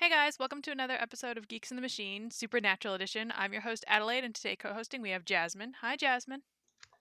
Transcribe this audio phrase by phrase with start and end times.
[0.00, 3.30] Hey guys, welcome to another episode of Geeks in the Machine, Supernatural Edition.
[3.36, 5.74] I'm your host, Adelaide, and today co hosting we have Jasmine.
[5.82, 6.40] Hi, Jasmine.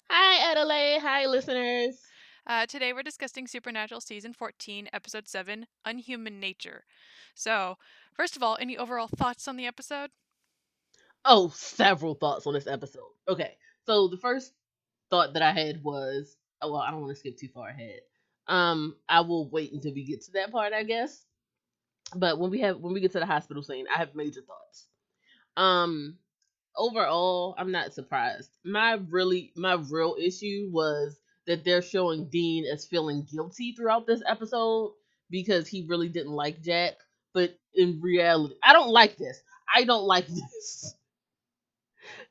[0.09, 0.99] Hi, Adelaide.
[0.99, 2.01] Hi, listeners.
[2.45, 6.83] Uh, today we're discussing Supernatural Season 14, Episode 7, Unhuman Nature.
[7.35, 7.77] So,
[8.11, 10.09] first of all, any overall thoughts on the episode?
[11.23, 13.13] Oh, several thoughts on this episode.
[13.29, 13.55] Okay,
[13.85, 14.51] so the first
[15.09, 18.01] thought that I had was, oh, well, I don't want to skip too far ahead.
[18.47, 21.23] Um, I will wait until we get to that part, I guess.
[22.15, 24.87] But when we have when we get to the hospital scene, I have major thoughts.
[25.57, 26.17] Um,
[26.75, 28.51] overall, I'm not surprised.
[28.65, 34.21] My really my real issue was that they're showing Dean as feeling guilty throughout this
[34.27, 34.93] episode
[35.29, 36.95] because he really didn't like Jack.
[37.33, 39.41] But in reality, I don't like this.
[39.73, 40.95] I don't like this.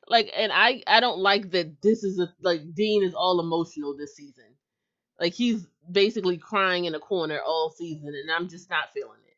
[0.07, 3.95] Like, and I I don't like that this is a like Dean is all emotional
[3.97, 4.45] this season.
[5.19, 9.28] Like he's basically crying in a corner all season, and I'm just not feeling it.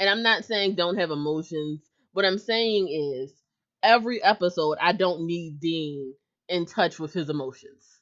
[0.00, 1.80] And I'm not saying don't have emotions.
[2.12, 3.32] What I'm saying is
[3.82, 6.14] every episode I don't need Dean
[6.48, 8.00] in touch with his emotions.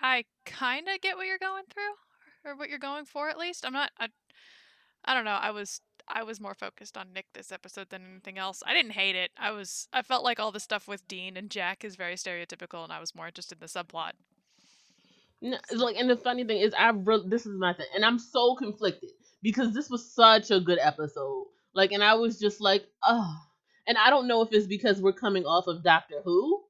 [0.00, 3.64] I kind of get what you're going through, or what you're going for at least.
[3.64, 3.90] I'm not.
[3.98, 4.08] I,
[5.04, 5.38] I don't know.
[5.40, 8.62] I was I was more focused on Nick this episode than anything else.
[8.66, 9.30] I didn't hate it.
[9.36, 12.84] I was I felt like all the stuff with Dean and Jack is very stereotypical,
[12.84, 14.12] and I was more interested in the subplot.
[15.42, 18.18] No, like, and the funny thing is, I really this is my thing, and I'm
[18.18, 19.10] so conflicted
[19.42, 21.46] because this was such a good episode.
[21.74, 23.36] Like, and I was just like, oh,
[23.86, 26.62] and I don't know if it's because we're coming off of Doctor Who,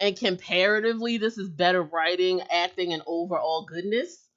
[0.00, 4.28] and comparatively, this is better writing, acting, and overall goodness,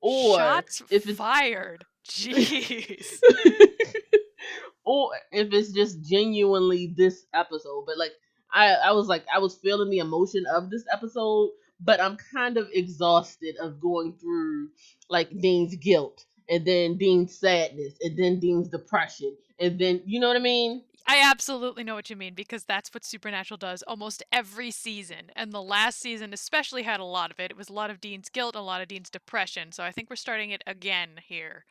[0.00, 1.84] or Shots if it's fired.
[2.08, 3.20] Jeez.
[4.84, 7.84] or if it's just genuinely this episode.
[7.86, 8.12] But like
[8.52, 11.50] I, I was like I was feeling the emotion of this episode,
[11.80, 14.70] but I'm kind of exhausted of going through
[15.08, 20.28] like Dean's guilt and then Dean's sadness and then Dean's depression and then you know
[20.28, 20.82] what I mean?
[21.06, 25.32] I absolutely know what you mean because that's what Supernatural does almost every season.
[25.34, 27.50] And the last season especially had a lot of it.
[27.50, 29.72] It was a lot of Dean's guilt a lot of Dean's depression.
[29.72, 31.64] So I think we're starting it again here.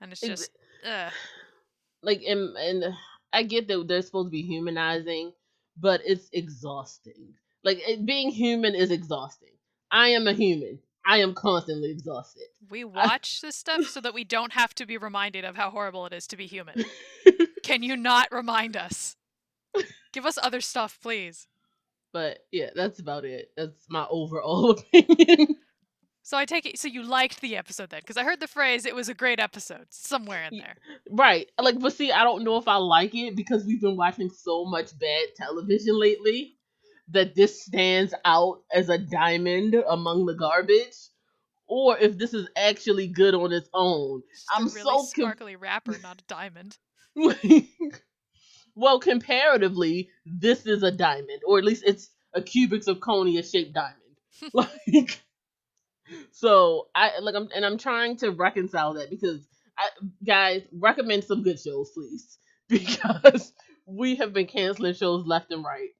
[0.00, 0.50] And it's just.
[2.00, 2.94] Like and and
[3.32, 5.32] I get that they're supposed to be humanizing,
[5.76, 7.34] but it's exhausting.
[7.64, 9.50] Like it, being human is exhausting.
[9.90, 10.78] I am a human.
[11.08, 12.44] I am constantly exhausted.
[12.68, 16.04] We watch this stuff so that we don't have to be reminded of how horrible
[16.04, 16.84] it is to be human.
[17.62, 19.16] Can you not remind us?
[20.12, 21.48] Give us other stuff, please.
[22.12, 23.50] But yeah, that's about it.
[23.56, 25.56] That's my overall opinion.
[26.22, 28.84] So I take it so you liked the episode then because I heard the phrase
[28.84, 30.76] it was a great episode somewhere in there.
[31.10, 31.48] right.
[31.58, 34.66] Like, but see, I don't know if I like it because we've been watching so
[34.66, 36.57] much bad television lately
[37.10, 40.94] that this stands out as a diamond among the garbage,
[41.66, 44.22] or if this is actually good on its own.
[44.54, 46.76] I'm a really so sparkly wrapper, not a diamond.
[48.74, 53.94] well, comparatively, this is a diamond, or at least it's a cubic zirconia shaped diamond.
[54.52, 55.22] like,
[56.32, 59.46] so I like I'm and I'm trying to reconcile that because
[59.76, 59.88] I
[60.24, 62.38] guys recommend some good shows, please,
[62.68, 63.52] because
[63.86, 65.90] we have been canceling shows left and right.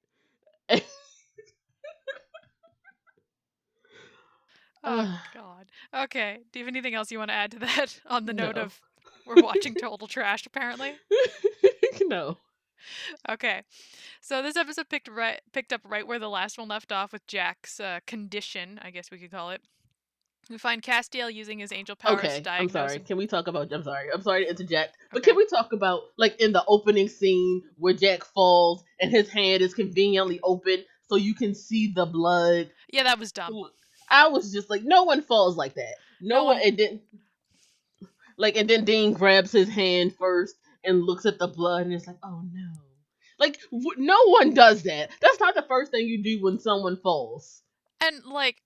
[4.83, 5.65] Oh God.
[5.93, 6.39] Okay.
[6.51, 8.63] Do you have anything else you want to add to that on the note No.
[8.63, 8.81] of
[9.25, 10.93] we're watching total trash apparently?
[12.07, 12.37] no.
[13.27, 13.61] Okay.
[14.21, 17.25] So this episode picked right picked up right where the last one left off with
[17.27, 19.61] Jack's uh, condition, I guess we could call it.
[20.49, 22.95] We find Castiel using his angel powers Okay, to I'm diagnose sorry.
[22.95, 23.71] him- Can we talk about?
[23.71, 24.07] I'm sorry.
[24.11, 25.31] I'm sorry to interject, but Okay.
[25.31, 29.61] can we talk about like in the opening scene where Jack falls and his hand
[29.61, 32.71] is conveniently open so you can see the blood?
[32.91, 33.53] Yeah, that was dumb.
[34.09, 35.95] I was just like, no one falls like that.
[36.21, 36.55] No, No one.
[36.57, 36.99] one- And then,
[38.37, 42.07] like, and then Dean grabs his hand first and looks at the blood and it's
[42.07, 42.71] like, oh no.
[43.37, 45.11] Like, w- no one does that.
[45.21, 47.61] That's not the first thing you do when someone falls.
[48.01, 48.61] And like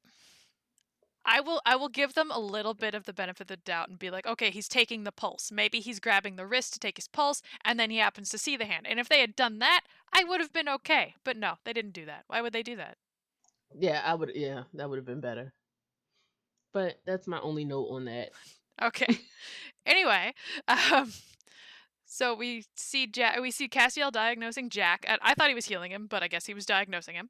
[1.26, 3.90] I will I will give them a little bit of the benefit of the doubt
[3.90, 5.52] and be like, okay, he's taking the pulse.
[5.52, 8.57] Maybe he's grabbing the wrist to take his pulse and then he happens to see
[8.57, 8.86] the hand.
[8.88, 9.81] And if they had done that,
[10.12, 11.16] I would have been okay.
[11.24, 12.25] But no, they didn't do that.
[12.28, 12.98] Why would they do that?
[13.80, 14.31] Yeah, I would.
[14.36, 15.54] Yeah, that would have been better.
[16.74, 18.30] But that's my only note on that.
[18.81, 19.20] Okay.
[19.86, 20.34] anyway,
[20.68, 21.12] um
[22.06, 25.06] so we see Jack we see Castiel diagnosing Jack.
[25.08, 27.30] I thought he was healing him, but I guess he was diagnosing him.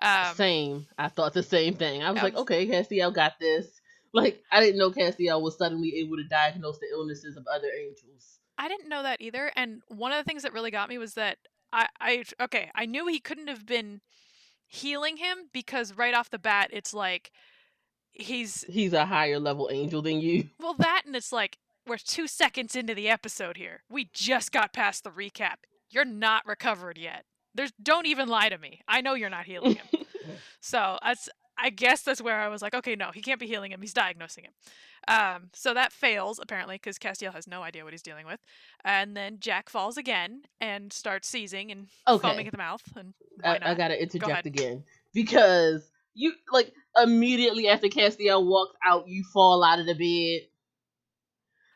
[0.00, 0.86] Um same.
[0.98, 2.02] I thought the same thing.
[2.02, 3.66] I was I like, okay, Castiel got this.
[4.14, 8.40] Like, I didn't know Castiel was suddenly able to diagnose the illnesses of other angels.
[8.58, 9.50] I didn't know that either.
[9.56, 11.38] And one of the things that really got me was that
[11.72, 14.02] I, I okay, I knew he couldn't have been
[14.72, 17.30] healing him because right off the bat it's like
[18.10, 20.48] he's He's a higher level angel than you.
[20.58, 23.82] well that and it's like we're two seconds into the episode here.
[23.90, 25.56] We just got past the recap.
[25.90, 27.24] You're not recovered yet.
[27.54, 28.80] There's don't even lie to me.
[28.88, 30.04] I know you're not healing him.
[30.60, 33.72] so that's I guess that's where I was like, okay, no, he can't be healing
[33.72, 33.80] him.
[33.80, 34.52] He's diagnosing him.
[35.08, 38.40] Um, so that fails apparently because Castiel has no idea what he's dealing with,
[38.84, 42.28] and then Jack falls again and starts seizing and Okay.
[42.28, 42.82] foaming at the mouth.
[42.96, 43.12] And
[43.44, 49.64] I, I gotta interject again because you like immediately after Castiel walked out, you fall
[49.64, 50.48] out of the bed.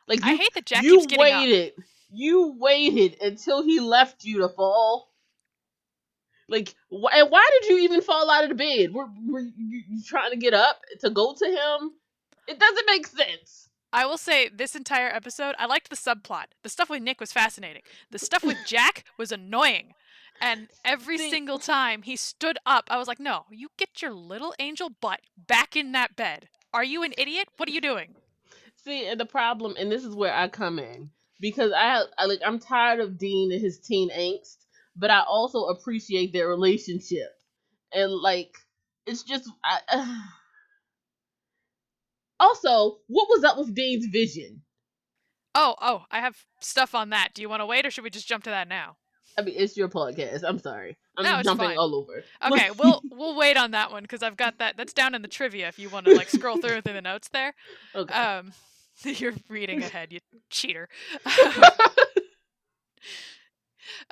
[0.08, 1.40] Like you, I hate that Jack you keeps getting up.
[1.43, 1.73] waited.
[2.12, 5.11] You waited until he left you to fall.
[6.49, 8.93] Like, wh- and why did you even fall out of the bed?
[8.95, 11.91] Were, were you, you trying to get up to go to him?
[12.47, 13.69] It doesn't make sense.
[13.93, 16.47] I will say this entire episode, I liked the subplot.
[16.63, 17.83] The stuff with Nick was fascinating.
[18.11, 19.95] The stuff with Jack was annoying.
[20.41, 24.13] And every See- single time he stood up, I was like, no, you get your
[24.13, 26.49] little angel butt back in that bed.
[26.75, 27.49] Are you an idiot?
[27.57, 28.15] What are you doing?
[28.85, 31.11] See, and the problem, and this is where I come in
[31.41, 34.59] because I, I like I'm tired of Dean and his teen angst,
[34.97, 37.31] but I also appreciate their relationship,
[37.93, 38.55] and like
[39.07, 40.23] it's just I.
[42.39, 44.61] Also, what was up with Dean's vision?
[45.55, 47.31] Oh, oh, I have stuff on that.
[47.33, 48.97] Do you want to wait or should we just jump to that now?
[49.39, 50.43] I mean, it's your podcast.
[50.47, 50.97] I'm sorry.
[51.17, 51.79] I'm No, it's jumping fine.
[51.79, 52.23] all over.
[52.51, 54.77] Okay, we'll we'll wait on that one because I've got that.
[54.77, 57.29] That's down in the trivia if you want to like scroll through through the notes
[57.29, 57.55] there.
[57.95, 58.15] okay.
[58.15, 58.53] Um,
[59.03, 60.21] you're reading ahead, you
[60.51, 60.89] cheater.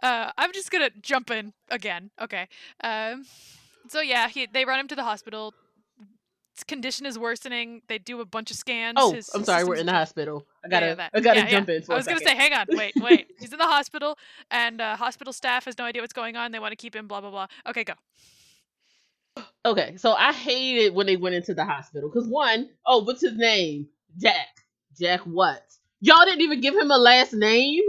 [0.02, 2.10] Uh, I'm just gonna jump in again.
[2.20, 2.48] Okay.
[2.82, 3.24] Um,
[3.88, 5.54] so yeah, he they run him to the hospital.
[6.56, 7.82] His condition is worsening.
[7.88, 8.94] They do a bunch of scans.
[8.96, 9.64] oh, His I'm sorry.
[9.64, 10.46] We're in the hospital.
[10.64, 11.08] I gotta, yeah.
[11.14, 11.76] I gotta Yeah, jump yeah.
[11.76, 13.26] in I was gonna say, hang on, wait, wait.
[13.38, 14.16] He's in the hospital,
[14.50, 16.52] and uh, hospital staff has no idea what's going on.
[16.52, 17.08] They want to keep him.
[17.08, 17.46] Blah blah blah.
[17.68, 17.94] Okay, go.
[19.64, 23.36] Okay, so I hated when they went into the hospital because one, oh, what's his
[23.36, 23.88] name?
[24.18, 24.48] Jack.
[24.98, 25.62] Jack what?
[26.00, 27.82] Y'all didn't even give him a last name.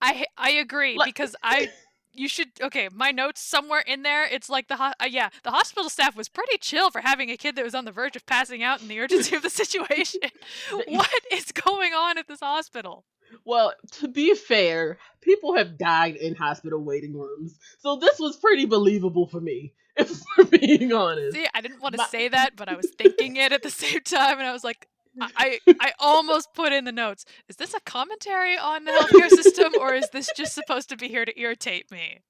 [0.00, 1.70] I I agree because I
[2.12, 5.50] you should okay my notes somewhere in there it's like the ho- uh, yeah the
[5.50, 8.24] hospital staff was pretty chill for having a kid that was on the verge of
[8.24, 10.20] passing out in the urgency of the situation
[10.86, 13.04] what is going on at this hospital
[13.44, 18.64] Well, to be fair, people have died in hospital waiting rooms, so this was pretty
[18.66, 21.34] believable for me, if we're being honest.
[21.34, 23.70] see i didn't want to My- say that but i was thinking it at the
[23.70, 24.86] same time and i was like
[25.20, 27.24] I, I almost put in the notes.
[27.48, 31.08] Is this a commentary on the healthcare system, or is this just supposed to be
[31.08, 32.20] here to irritate me?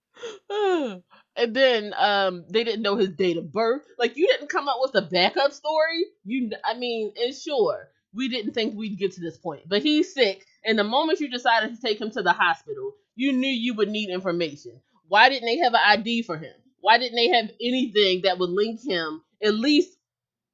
[1.36, 3.82] and then um, they didn't know his date of birth.
[3.98, 6.04] Like you didn't come up with a backup story.
[6.24, 10.14] You, I mean, and sure, we didn't think we'd get to this point, but he's
[10.14, 13.74] sick, and the moment you decided to take him to the hospital, you knew you
[13.74, 14.80] would need information.
[15.08, 16.54] Why didn't they have an ID for him?
[16.80, 19.96] Why didn't they have anything that would link him at least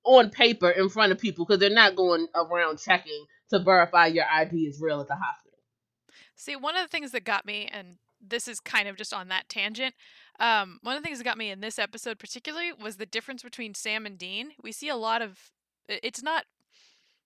[0.04, 1.44] on paper in front of people?
[1.44, 5.58] Because they're not going around checking to verify your ID is real at the hospital.
[6.36, 9.28] See, one of the things that got me, and this is kind of just on
[9.28, 9.94] that tangent,
[10.38, 13.42] um, one of the things that got me in this episode particularly was the difference
[13.42, 14.52] between Sam and Dean.
[14.62, 15.38] We see a lot of,
[15.88, 16.44] it's not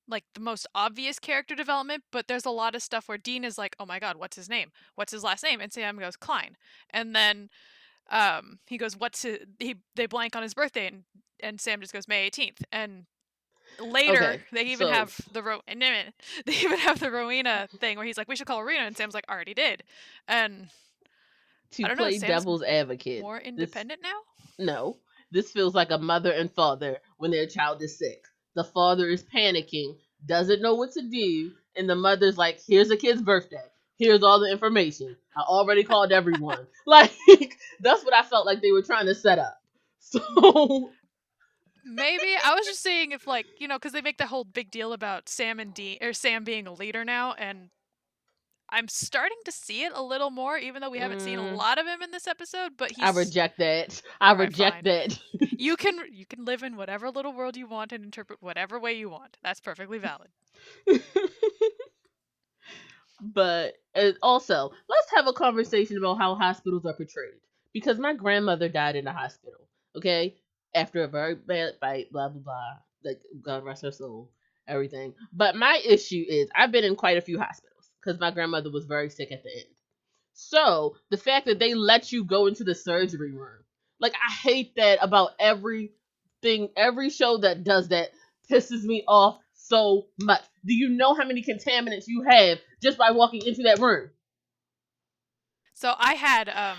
[0.09, 3.57] like the most obvious character development, but there's a lot of stuff where Dean is
[3.57, 4.71] like, oh my god, what's his name?
[4.97, 5.61] What's his last name?
[5.61, 6.57] And Sam goes, Kline.
[6.91, 7.49] And then
[8.11, 11.05] um, he goes, what's his, he, they blank on his birthday, and,
[11.41, 12.63] and Sam just goes, May 18th.
[12.73, 13.07] And
[13.81, 15.81] later Okay, they even so- have the Ro- and
[16.47, 19.15] they even have the Rowena thing where he's like, "We should call Rowena," and Sam's
[19.15, 19.83] like, "Already did,"
[20.29, 20.69] and
[21.73, 23.23] To I don't know, play Sam's devil's advocate.
[23.23, 24.21] more this- independent now.
[24.59, 24.99] No,
[25.33, 28.25] this feels like a mother and father when their child is sick.
[28.55, 32.97] The father is panicking, doesn't know what to do, and the mother's like, "Here's a
[32.97, 33.65] kid's birthday.
[33.99, 35.17] Here's all the information.
[35.37, 37.13] I already called everyone." like
[37.81, 39.61] that's what I felt like they were trying to set up.
[40.01, 40.91] So
[41.85, 44.71] Maybe I was just saying if like you know because they make the whole big
[44.71, 47.71] deal about Sam and Dean or Sam being a leader now, and
[48.71, 51.57] I'm starting to see it a little more, even though we haven't seen a Mm.
[51.57, 52.77] lot of him in this episode.
[52.77, 54.03] But he's I reject that.
[54.21, 54.85] I Alright, reject fine.
[54.85, 55.19] that.
[55.57, 58.93] you can you can live in whatever little world you want and interpret whatever way
[58.95, 59.39] you want.
[59.43, 60.31] That's perfectly valid.
[63.33, 67.41] But uh, also, let's have a conversation about how hospitals are portrayed.
[67.73, 70.37] Because my grandmother died in a hospital, okay?
[70.75, 72.75] After a very bad fight, blah, blah, blah.
[73.05, 74.31] Like, God rest her soul,
[74.69, 75.15] everything.
[75.33, 78.85] But my issue is, I've been in quite a few hospitals because my grandmother was
[78.87, 79.67] very sick at the end.
[80.35, 83.65] So, the fact that they let you go into the surgery room,
[84.01, 88.11] like, I hate that about everything, every show that does that
[88.51, 90.43] pisses me off so much.
[90.65, 94.11] Do you know how many contaminants you have just by walking into that room?
[95.75, 96.79] So I had um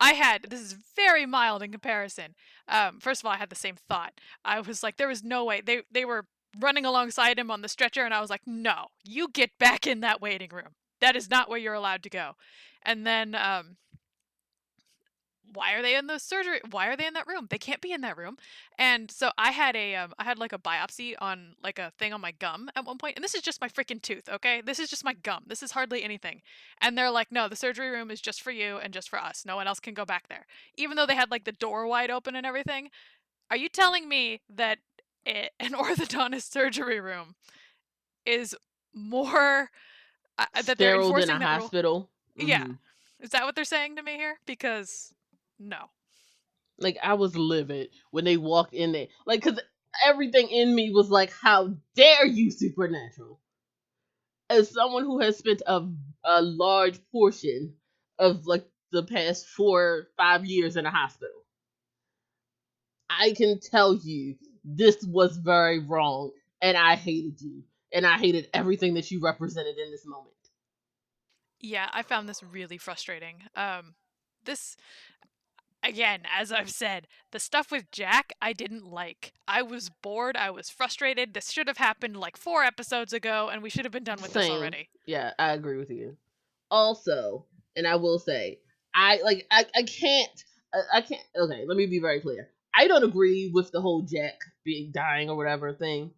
[0.00, 2.34] I had this is very mild in comparison.
[2.66, 4.12] Um first of all I had the same thought.
[4.44, 6.26] I was like there was no way they they were
[6.58, 10.00] running alongside him on the stretcher, and I was like, no, you get back in
[10.00, 10.74] that waiting room.
[11.00, 12.32] That is not where you're allowed to go.
[12.82, 13.76] And then, um,
[15.52, 16.60] why are they in the surgery?
[16.70, 17.46] Why are they in that room?
[17.50, 18.36] They can't be in that room.
[18.78, 22.12] And so I had a, um, I had like a biopsy on like a thing
[22.12, 24.60] on my gum at one point, and this is just my freaking tooth, okay?
[24.60, 25.44] This is just my gum.
[25.46, 26.42] This is hardly anything.
[26.80, 29.44] And they're like, no, the surgery room is just for you and just for us.
[29.46, 32.10] No one else can go back there, even though they had like the door wide
[32.10, 32.90] open and everything.
[33.50, 34.78] Are you telling me that
[35.24, 37.34] it, an orthodontist surgery room
[38.26, 38.54] is
[38.94, 39.70] more
[40.38, 42.10] uh, that they're enforcing than a hospital.
[42.36, 42.64] Yeah.
[42.64, 42.78] Mhm.
[43.20, 44.38] Is that what they're saying to me here?
[44.46, 45.12] Because
[45.58, 45.90] no.
[46.78, 49.08] Like I was livid when they walked in there.
[49.26, 49.58] Like cuz
[50.04, 53.40] everything in me was like how dare you supernatural.
[54.50, 55.88] As someone who has spent a
[56.24, 57.76] a large portion
[58.18, 61.44] of like the past 4 5 years in a hospital.
[63.10, 68.48] I can tell you this was very wrong and I hated you and I hated
[68.54, 70.34] everything that you represented in this moment.
[71.60, 73.42] Yeah, I found this really frustrating.
[73.56, 73.94] Um
[74.44, 74.76] this
[75.82, 79.32] again, as I've said, the stuff with Jack I didn't like.
[79.46, 81.34] I was bored, I was frustrated.
[81.34, 84.32] This should have happened like 4 episodes ago and we should have been done with
[84.32, 84.56] this Same.
[84.56, 84.88] already.
[85.06, 86.16] Yeah, I agree with you.
[86.70, 88.58] Also, and I will say,
[88.94, 90.44] I like I, I can't
[90.74, 92.48] I, I can't okay, let me be very clear.
[92.74, 96.12] I don't agree with the whole Jack being dying or whatever thing.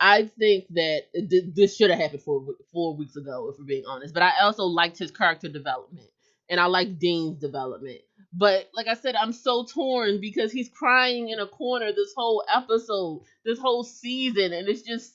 [0.00, 3.84] I think that did- this should have happened four four weeks ago, if we're being
[3.86, 4.14] honest.
[4.14, 6.08] But I also liked his character development,
[6.48, 8.00] and I like Dean's development.
[8.32, 12.44] But like I said, I'm so torn because he's crying in a corner this whole
[12.54, 15.14] episode, this whole season, and it's just.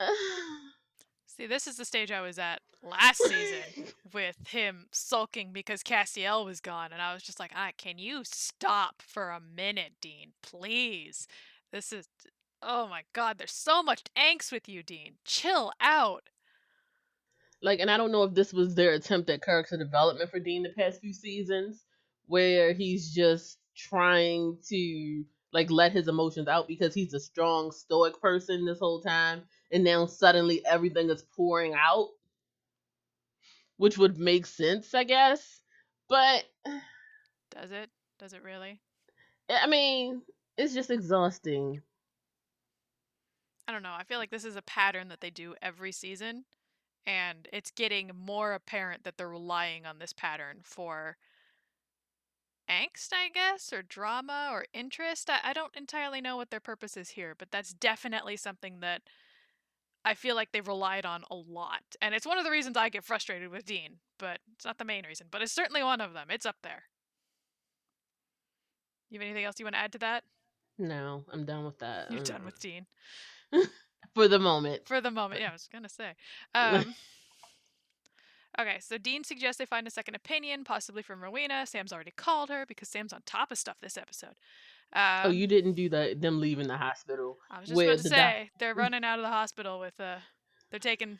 [1.26, 6.44] See, this is the stage I was at last season with him sulking because Castiel
[6.44, 10.32] was gone, and I was just like, "Ah, can you stop for a minute, Dean,
[10.42, 11.28] please?
[11.72, 12.08] This is,
[12.62, 15.16] oh my God, there's so much angst with you, Dean.
[15.24, 16.30] Chill out."
[17.62, 20.62] like and I don't know if this was their attempt at character development for Dean
[20.62, 21.85] the past few seasons,
[22.26, 28.20] where he's just trying to like let his emotions out because he's a strong stoic
[28.20, 29.42] person this whole time
[29.72, 32.08] and now suddenly everything is pouring out
[33.76, 35.60] which would make sense i guess
[36.08, 36.44] but
[37.50, 37.90] Does it?
[38.18, 38.80] Does it really?
[39.50, 40.22] i mean
[40.56, 41.82] it's just exhausting
[43.68, 43.94] I don't know.
[43.96, 46.44] I feel like this is a pattern that they do every season,
[47.06, 51.16] and it's getting more apparent that they're relying on this pattern for
[52.70, 55.30] angst, I guess, or drama or interest.
[55.30, 59.02] I, I don't entirely know what their purpose is here, but that's definitely something that
[60.04, 61.82] I feel like they've relied on a lot.
[62.00, 64.84] And it's one of the reasons I get frustrated with Dean, but it's not the
[64.84, 66.28] main reason, but it's certainly one of them.
[66.30, 66.84] It's up there.
[69.10, 70.24] You have anything else you want to add to that?
[70.78, 72.44] no i'm done with that You're done Mm.
[72.44, 72.86] with Dean.
[74.14, 76.14] for the moment For the moment, yeah, I was gonna say.
[76.54, 76.94] Um,
[78.58, 81.66] okay, so Dean suggests they find a second opinion, possibly from Rowena.
[81.66, 84.34] Sam's already called her because Sam's on top of stuff this episode.
[84.92, 88.02] Um, oh you didn't do that them leaving the hospital I was just about to
[88.04, 90.18] the doc- say they're running out of the hospital with uh,
[90.70, 91.18] they're taking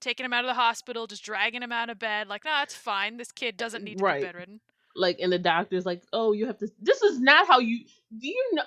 [0.00, 2.26] taking him out of the hospital, just dragging him out of bed.
[2.28, 3.16] Like, no, it's fine.
[3.18, 4.20] This kid doesn't need to Right.
[4.20, 4.60] be bedridden.
[4.96, 7.80] like and the doctor's like oh you have to this is not how you
[8.18, 8.64] do you know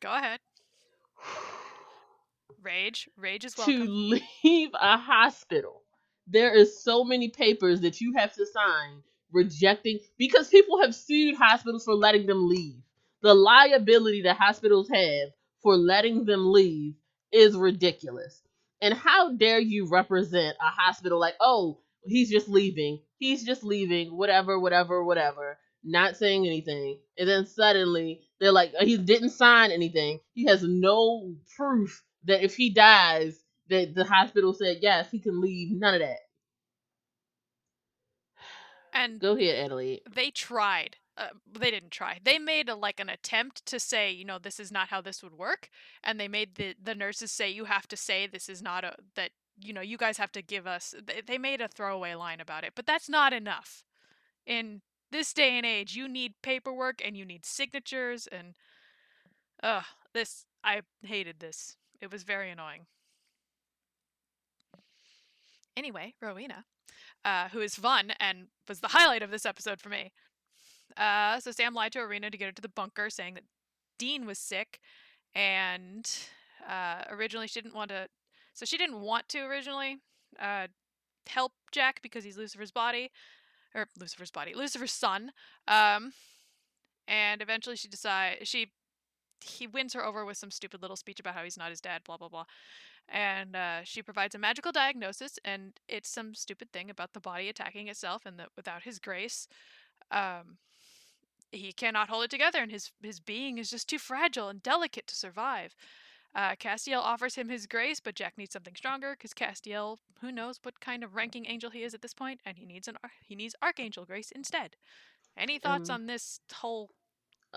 [0.00, 0.38] Go ahead.
[2.62, 3.86] Rage, rage is welcome.
[3.86, 5.82] to leave a hospital.
[6.28, 9.02] There is so many papers that you have to sign
[9.32, 12.76] rejecting because people have sued hospitals for letting them leave.
[13.22, 15.30] The liability that hospitals have
[15.62, 16.94] for letting them leave
[17.32, 18.42] is ridiculous.
[18.82, 23.00] And how dare you represent a hospital like, oh, he's just leaving.
[23.18, 27.00] He's just leaving, whatever, whatever, whatever, not saying anything.
[27.18, 30.20] And then suddenly they're like, he didn't sign anything.
[30.34, 35.40] He has no proof that if he dies, that the hospital said yes, he can
[35.40, 35.70] leave.
[35.72, 36.18] None of that.
[38.92, 40.02] And Go ahead, Adelaide.
[40.10, 40.96] they tried.
[41.16, 42.18] Uh, they didn't try.
[42.24, 45.22] They made a, like an attempt to say, you know, this is not how this
[45.22, 45.68] would work,
[46.02, 48.96] and they made the the nurses say you have to say this is not a
[49.16, 49.30] that
[49.60, 50.94] you know you guys have to give us.
[51.06, 53.84] They, they made a throwaway line about it, but that's not enough.
[54.46, 58.54] In this day and age, you need paperwork and you need signatures and,
[59.62, 61.76] ugh, this I hated this.
[62.00, 62.86] It was very annoying.
[65.76, 66.64] Anyway, Rowena,
[67.24, 70.12] uh, who is fun and was the highlight of this episode for me.
[70.96, 73.44] Uh, so Sam lied to Rowena to get her to the bunker, saying that
[73.98, 74.80] Dean was sick,
[75.34, 76.08] and
[76.68, 78.08] uh, originally she didn't want to.
[78.52, 79.98] So she didn't want to originally
[80.40, 80.68] uh,
[81.26, 83.10] help Jack because he's Lucifer's body,
[83.74, 85.32] or Lucifer's body, Lucifer's son.
[85.66, 86.12] Um,
[87.08, 88.70] and eventually she decide she
[89.40, 92.02] he wins her over with some stupid little speech about how he's not his dad,
[92.04, 92.44] blah blah blah.
[93.08, 97.48] And uh, she provides a magical diagnosis, and it's some stupid thing about the body
[97.48, 99.46] attacking itself, and that without his grace,
[100.10, 100.56] um,
[101.52, 105.06] he cannot hold it together, and his his being is just too fragile and delicate
[105.08, 105.76] to survive.
[106.34, 110.58] Uh, Castiel offers him his grace, but Jack needs something stronger because Castiel, who knows
[110.62, 113.36] what kind of ranking angel he is at this point, and he needs an he
[113.36, 114.76] needs Archangel grace instead.
[115.36, 116.90] Any thoughts Um, on this whole?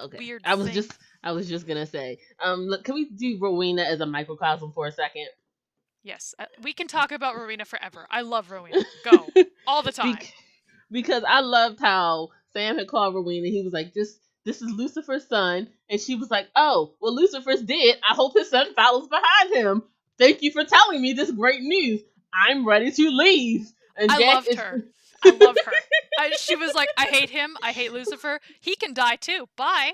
[0.06, 0.18] Okay.
[0.20, 0.76] Weird I was thing.
[0.76, 0.92] just
[1.24, 4.88] I was just gonna say, um, look, can we do Rowena as a microcosm for
[4.88, 5.28] a second?
[6.04, 8.08] Yes, uh, we can talk about Rowena forever.
[8.10, 8.84] I love Rowena.
[9.04, 9.28] Go
[9.66, 10.14] all the time.
[10.14, 10.34] Bec-
[10.90, 13.48] because I loved how Sam had called Rowena.
[13.50, 17.62] He was like, "Just this is Lucifer's son," and she was like, "Oh, well, Lucifer's
[17.62, 18.00] dead.
[18.10, 19.84] I hope his son follows behind him.
[20.18, 22.02] Thank you for telling me this great news.
[22.34, 24.84] I'm ready to leave." And I Jack loved is- her.
[25.24, 25.72] I love her.
[26.20, 27.56] I, she was like, I hate him.
[27.62, 28.40] I hate Lucifer.
[28.62, 29.48] He can die too.
[29.56, 29.94] Bye.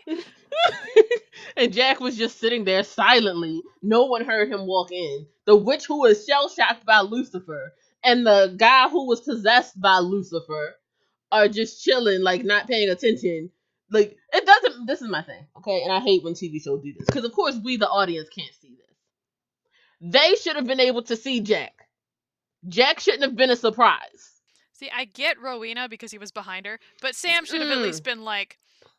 [1.57, 3.61] and Jack was just sitting there silently.
[3.81, 5.25] No one heard him walk in.
[5.45, 9.99] The witch who was shell shocked by Lucifer and the guy who was possessed by
[9.99, 10.75] Lucifer
[11.31, 13.49] are just chilling, like not paying attention.
[13.89, 14.85] Like it doesn't.
[14.87, 15.81] This is my thing, okay?
[15.83, 18.53] And I hate when TV shows do this because, of course, we the audience can't
[18.61, 20.11] see this.
[20.13, 21.73] They should have been able to see Jack.
[22.67, 24.31] Jack shouldn't have been a surprise.
[24.73, 27.83] See, I get Rowena because he was behind her, but Sam should have at Mm.
[27.83, 28.57] least been like,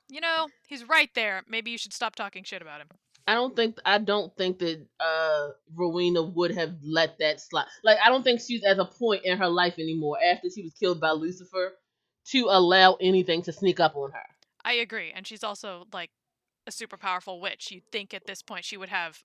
[0.09, 1.43] you know, he's right there.
[1.49, 2.89] Maybe you should stop talking shit about him.
[3.27, 7.67] I don't think I don't think that uh Rowena would have let that slide.
[7.83, 10.75] Like I don't think she's at a point in her life anymore after she was
[10.75, 11.75] killed by Lucifer
[12.33, 14.27] to allow anything to sneak up on her.
[14.65, 16.11] I agree, and she's also like
[16.67, 17.71] a super powerful witch.
[17.71, 19.23] You'd think at this point she would have,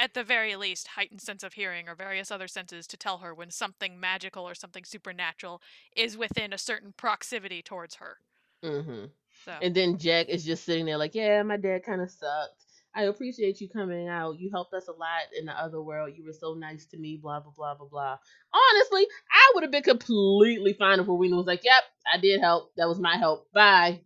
[0.00, 3.34] at the very least, heightened sense of hearing or various other senses to tell her
[3.34, 5.60] when something magical or something supernatural
[5.94, 8.16] is within a certain proximity towards her.
[8.64, 9.04] hmm
[9.44, 12.64] So And then Jack is just sitting there like, "Yeah, my dad kind of sucked.
[12.94, 14.40] I appreciate you coming out.
[14.40, 16.14] You helped us a lot in the other world.
[16.16, 17.18] You were so nice to me.
[17.22, 18.16] Blah blah blah blah blah."
[18.52, 22.72] Honestly, I would have been completely fine if Rowena was like, "Yep, I did help.
[22.76, 23.52] That was my help.
[23.52, 24.00] Bye."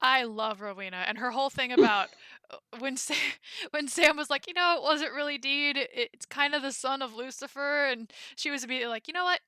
[0.00, 2.08] I love Rowena and her whole thing about
[2.78, 3.16] when Sam,
[3.70, 5.76] when Sam was like, you know, it wasn't really Deed.
[5.76, 9.40] It's kind of the son of Lucifer, and she was immediately like, you know what?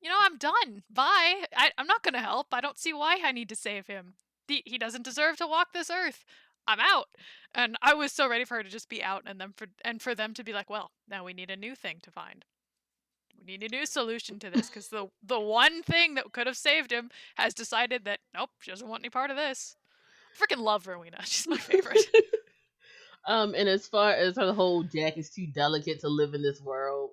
[0.00, 0.82] You know, I'm done.
[0.90, 1.44] Bye.
[1.56, 2.48] I, I'm not gonna help.
[2.52, 4.14] I don't see why I need to save him.
[4.48, 6.24] He, he doesn't deserve to walk this earth.
[6.66, 7.08] I'm out.
[7.54, 10.00] And I was so ready for her to just be out, and then for and
[10.00, 12.44] for them to be like, well, now we need a new thing to find.
[13.38, 16.56] We need a new solution to this because the the one thing that could have
[16.56, 19.76] saved him has decided that nope, she doesn't want any part of this.
[20.40, 21.18] Freaking love Rowena.
[21.24, 22.06] She's my favorite.
[23.26, 26.60] Um, and as far as her whole Jack is too delicate to live in this
[26.60, 27.10] world,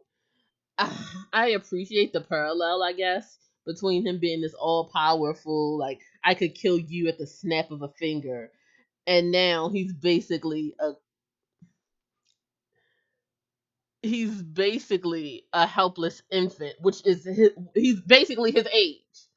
[0.78, 0.96] I,
[1.34, 6.56] I appreciate the parallel, I guess, between him being this all powerful, like I could
[6.56, 8.52] kill you at the snap of a finger,
[9.06, 10.94] and now he's basically a
[14.02, 19.29] he's basically a helpless infant, which is his, he's basically his age.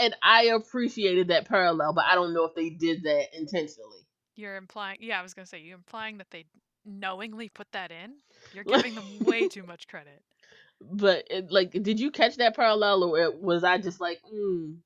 [0.00, 3.98] And I appreciated that parallel, but I don't know if they did that intentionally.
[4.36, 6.46] You're implying, yeah, I was gonna say, you're implying that they
[6.84, 8.14] knowingly put that in.
[8.54, 10.22] You're giving them way too much credit.
[10.80, 14.76] But it, like, did you catch that parallel, or was I just like, mm.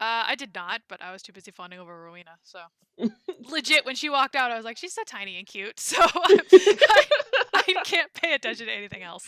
[0.00, 2.38] Uh, I did not, but I was too busy fawning over Rowena.
[2.44, 2.60] So
[3.50, 5.78] legit, when she walked out, I was like, she's so tiny and cute.
[5.88, 7.04] So I,
[7.54, 9.26] I can't pay attention to anything else.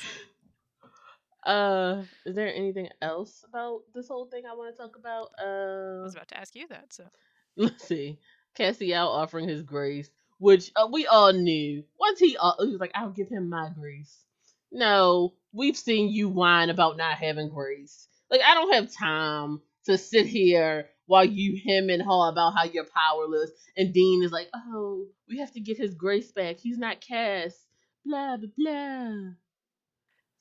[1.44, 5.31] Uh, is there anything else about this whole thing I want to talk about?
[5.38, 6.92] Uh, I Uh, was about to ask you that.
[6.92, 7.05] So
[7.57, 8.18] let's see.
[8.57, 11.85] Castiel offering his grace, which uh, we all knew.
[11.98, 14.24] Once he, uh, he was like, "I'll give him my grace."
[14.72, 18.09] No, we've seen you whine about not having grace.
[18.31, 22.64] Like, I don't have time to sit here while you hem and haw about how
[22.64, 23.50] you're powerless.
[23.76, 26.59] And Dean is like, "Oh, we have to get his grace back.
[26.59, 27.66] He's not Cass."
[28.05, 29.14] Blah blah blah.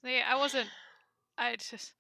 [0.04, 0.70] Yeah, I wasn't.
[1.40, 1.94] I just.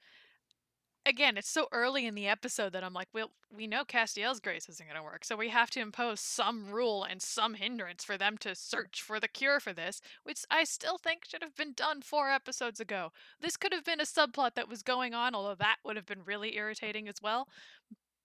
[1.05, 4.67] Again, it's so early in the episode that I'm like, well, we know Castiel's grace
[4.67, 8.17] isn't going to work, so we have to impose some rule and some hindrance for
[8.17, 11.71] them to search for the cure for this, which I still think should have been
[11.73, 13.11] done four episodes ago.
[13.39, 16.23] This could have been a subplot that was going on, although that would have been
[16.25, 17.47] really irritating as well.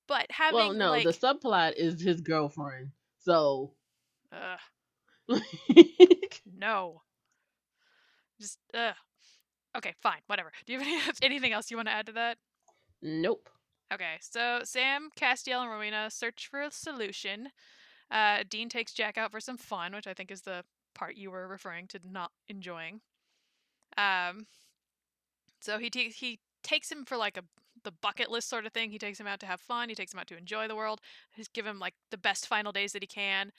[0.09, 2.91] But having Well, no, like, the subplot is his girlfriend.
[3.21, 3.73] So,
[4.33, 4.59] ugh,
[6.59, 7.03] no,
[8.39, 8.95] just ugh.
[9.77, 10.53] Okay, fine, whatever.
[10.67, 12.39] Do you have any, anything else you want to add to that?
[13.03, 13.49] nope.
[13.93, 17.49] Okay, so Sam, Castiel, and Rowena search for a solution.
[18.11, 21.31] Uh, Dean takes Jack out for some fun, which I think is the part you
[21.31, 23.01] were referring to not enjoying.
[23.97, 24.47] Um,
[25.61, 27.43] so he ta- he takes him for like a
[27.85, 28.91] the bucket list sort of thing.
[28.91, 29.89] He takes him out to have fun.
[29.89, 31.01] He takes him out to enjoy the world.
[31.35, 33.53] He's give him like the best final days that he can,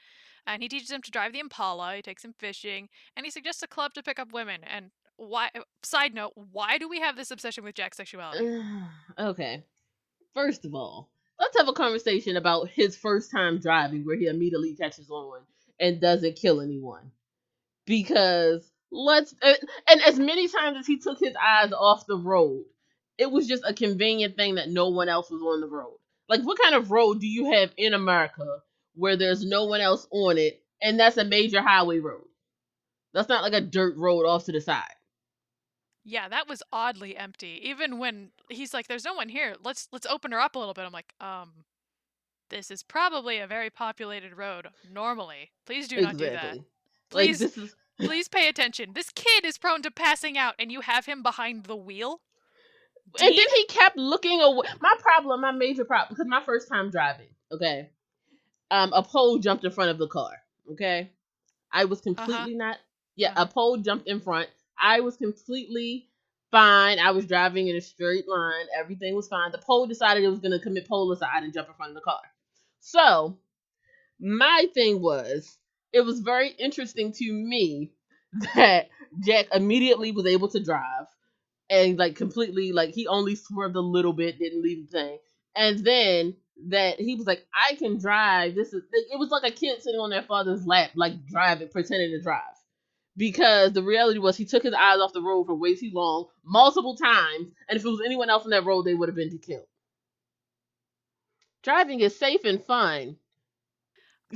[0.48, 1.96] and he teaches him to drive the Impala.
[1.96, 4.62] He takes him fishing, and he suggests a club to pick up women.
[4.64, 5.50] And why?
[5.56, 8.62] Uh, side note: Why do we have this obsession with Jack's sexuality?
[9.20, 9.64] okay.
[10.34, 14.76] First of all, let's have a conversation about his first time driving where he immediately
[14.76, 15.42] catches on
[15.80, 17.12] and doesn't kill anyone.
[17.86, 19.54] Because let's uh,
[19.90, 22.66] and as many times as he took his eyes off the road,
[23.18, 25.98] it was just a convenient thing that no one else was on the road.
[26.28, 28.46] Like what kind of road do you have in America
[28.96, 32.26] where there's no one else on it and that's a major highway road?
[33.14, 34.95] That's not like a dirt road off to the side.
[36.08, 37.60] Yeah, that was oddly empty.
[37.64, 39.56] Even when he's like, "There's no one here.
[39.64, 41.66] Let's let's open her up a little bit." I'm like, um,
[42.50, 44.68] this is probably a very populated road.
[44.92, 46.60] Normally, please do not do that.
[47.10, 47.76] Please, like, is...
[48.00, 48.92] please pay attention.
[48.94, 52.22] This kid is prone to passing out, and you have him behind the wheel.
[53.18, 53.30] Dean?
[53.30, 54.68] And then he kept looking away.
[54.82, 57.90] My problem, my major problem, because my first time driving, okay,
[58.70, 60.32] um, a pole jumped in front of the car.
[60.72, 61.10] Okay,
[61.72, 62.14] I was uh-huh.
[62.16, 62.70] completely uh-huh.
[62.70, 62.78] not.
[63.16, 63.46] Yeah, uh-huh.
[63.50, 64.50] a pole jumped in front.
[64.80, 66.10] I was completely
[66.52, 67.00] fine.
[67.00, 68.66] I was driving in a straight line.
[68.78, 69.52] Everything was fine.
[69.52, 72.02] The pole decided it was going to commit policide and jump in front of the
[72.02, 72.22] car.
[72.80, 73.38] So,
[74.20, 75.58] my thing was,
[75.94, 77.92] it was very interesting to me
[78.56, 78.90] that
[79.26, 81.08] Jack immediately was able to drive
[81.70, 85.18] and like completely like he only swerved a little bit, didn't leave the thing.
[85.56, 86.36] And then
[86.70, 88.56] that he was like, I can drive.
[88.56, 92.12] This is it was like a kid sitting on their father's lap, like driving, pretending
[92.12, 92.42] to drive
[93.18, 96.26] because the reality was he took his eyes off the road for way too long,
[96.44, 99.38] multiple times, and if it was anyone else on that road, they would have been
[99.38, 99.68] killed.
[101.64, 103.18] Driving is safe and fun.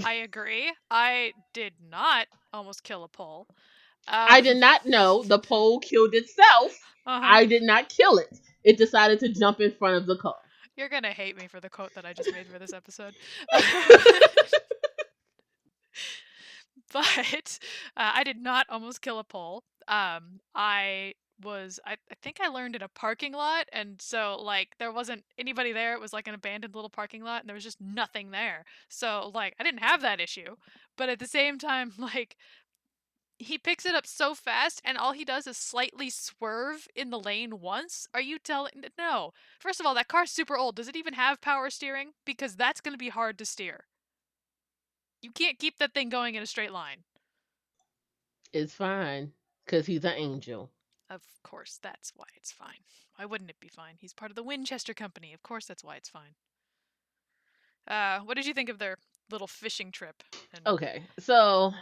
[0.03, 0.71] I agree.
[0.89, 3.47] I did not almost kill a pole.
[4.07, 6.79] Um, I did not know the pole killed itself.
[7.05, 7.21] Uh-huh.
[7.23, 8.39] I did not kill it.
[8.63, 10.35] It decided to jump in front of the car.
[10.75, 13.13] You're gonna hate me for the quote that I just made for this episode.
[16.93, 17.59] but
[17.97, 19.63] uh, I did not almost kill a pole.
[19.87, 24.75] Um, I was I, I think I learned in a parking lot and so like
[24.77, 27.63] there wasn't anybody there it was like an abandoned little parking lot and there was
[27.63, 30.55] just nothing there so like I didn't have that issue
[30.97, 32.35] but at the same time like
[33.37, 37.19] he picks it up so fast and all he does is slightly swerve in the
[37.19, 40.95] lane once are you telling no first of all that car's super old does it
[40.95, 43.85] even have power steering because that's going to be hard to steer
[45.21, 46.97] you can't keep that thing going in a straight line.
[48.53, 49.31] It's fine
[49.65, 50.71] because he's an angel.
[51.09, 52.83] Of course, that's why it's fine.
[53.15, 53.95] Why wouldn't it be fine?
[53.97, 55.33] He's part of the Winchester Company.
[55.33, 56.35] Of course, that's why it's fine.
[57.87, 58.97] Uh, what did you think of their
[59.31, 60.23] little fishing trip?
[60.53, 60.65] And...
[60.67, 61.73] Okay, so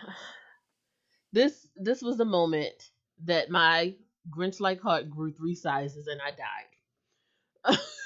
[1.34, 2.92] this this was the moment
[3.26, 3.96] that my
[4.30, 7.78] Grinch-like heart grew three sizes and I died.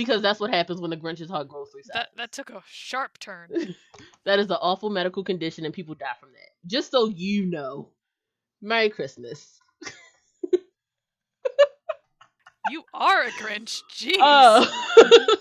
[0.00, 1.92] because that's what happens when the Grinch's heart grows three sizes.
[1.94, 3.50] That that took a sharp turn.
[4.24, 6.48] that is an awful medical condition, and people die from that.
[6.66, 7.90] Just so you know,
[8.62, 9.60] Merry Christmas.
[12.70, 14.16] you are a Grinch, jeez.
[14.18, 14.66] Uh,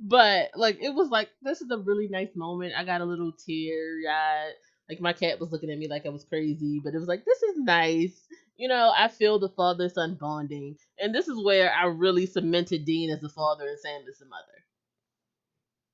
[0.00, 2.74] but like, it was like this is a really nice moment.
[2.76, 4.54] I got a little tear eyed.
[4.88, 7.24] Like my cat was looking at me like I was crazy, but it was like
[7.24, 10.76] this is nice you know, I feel the father son bonding.
[10.98, 14.26] And this is where I really cemented Dean as the father and Sam as the
[14.26, 14.42] mother.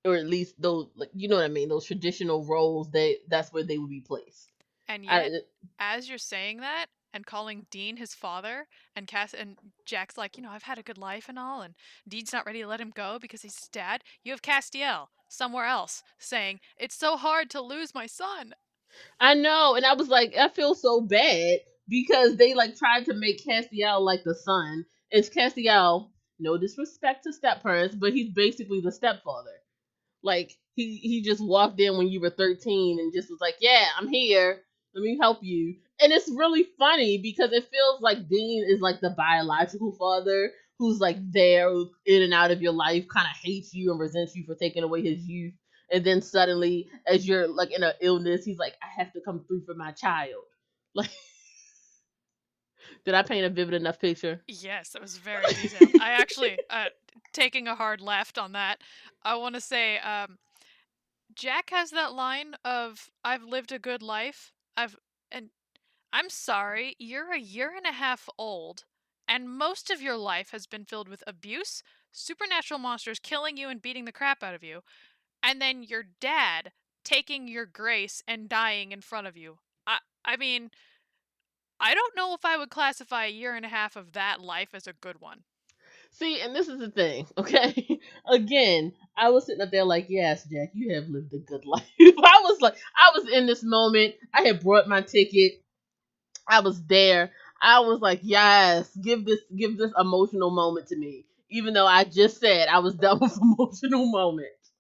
[0.05, 3.53] Or at least those like you know what I mean, those traditional roles they that's
[3.53, 4.51] where they would be placed.
[4.89, 5.31] And yet
[5.79, 10.37] I, as you're saying that and calling Dean his father and Cass and Jack's like,
[10.37, 11.75] you know, I've had a good life and all and
[12.09, 14.03] Dean's not ready to let him go because he's his dad.
[14.23, 18.55] You have Castiel somewhere else saying, It's so hard to lose my son.
[19.21, 21.61] I know, and I was like, I feel so bad
[21.91, 24.87] because they like tried to make Castiel like the son.
[25.11, 29.53] It's Castiel, no disrespect to step parents, but he's basically the stepfather.
[30.23, 33.87] Like he he just walked in when you were 13 and just was like, "Yeah,
[33.97, 34.63] I'm here.
[34.95, 39.01] Let me help you." And it's really funny because it feels like Dean is like
[39.01, 41.71] the biological father who's like there
[42.07, 44.83] in and out of your life, kind of hates you and resents you for taking
[44.83, 45.55] away his youth.
[45.93, 49.45] And then suddenly, as you're like in an illness, he's like, "I have to come
[49.47, 50.45] through for my child."
[50.95, 51.11] Like
[53.05, 54.41] did I paint a vivid enough picture?
[54.47, 56.01] Yes, it was very detailed.
[56.01, 56.87] I actually, uh,
[57.33, 58.81] taking a hard left on that,
[59.23, 60.39] I want to say, um,
[61.35, 64.97] Jack has that line of "I've lived a good life." I've
[65.31, 65.51] and
[66.13, 68.85] I'm sorry, you're a year and a half old,
[69.29, 73.81] and most of your life has been filled with abuse, supernatural monsters killing you and
[73.81, 74.83] beating the crap out of you,
[75.43, 76.73] and then your dad
[77.05, 79.59] taking your grace and dying in front of you.
[79.87, 80.71] I I mean,
[81.81, 84.75] I don't know if I would classify a year and a half of that life
[84.75, 85.45] as a good one.
[86.13, 88.01] See, and this is the thing, okay?
[88.29, 91.85] Again, I was sitting up there like, yes, Jack, you have lived a good life.
[92.01, 94.15] I was like, I was in this moment.
[94.35, 95.63] I had brought my ticket.
[96.49, 97.33] I was there.
[97.63, 101.27] I was like, yes, give this, give this emotional moment to me.
[101.51, 104.73] Even though I just said I was done with emotional moments,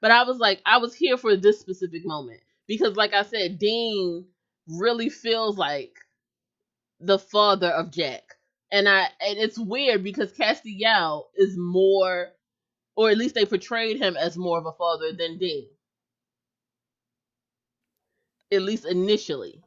[0.00, 3.58] but I was like, I was here for this specific moment because, like I said,
[3.58, 4.26] Dean
[4.68, 5.96] really feels like
[7.02, 8.36] the father of Jack
[8.72, 12.28] and I and it's weird because Castiel is more,
[12.96, 15.68] or at least they portrayed him as more of a father than Dean.
[18.50, 19.62] At least initially.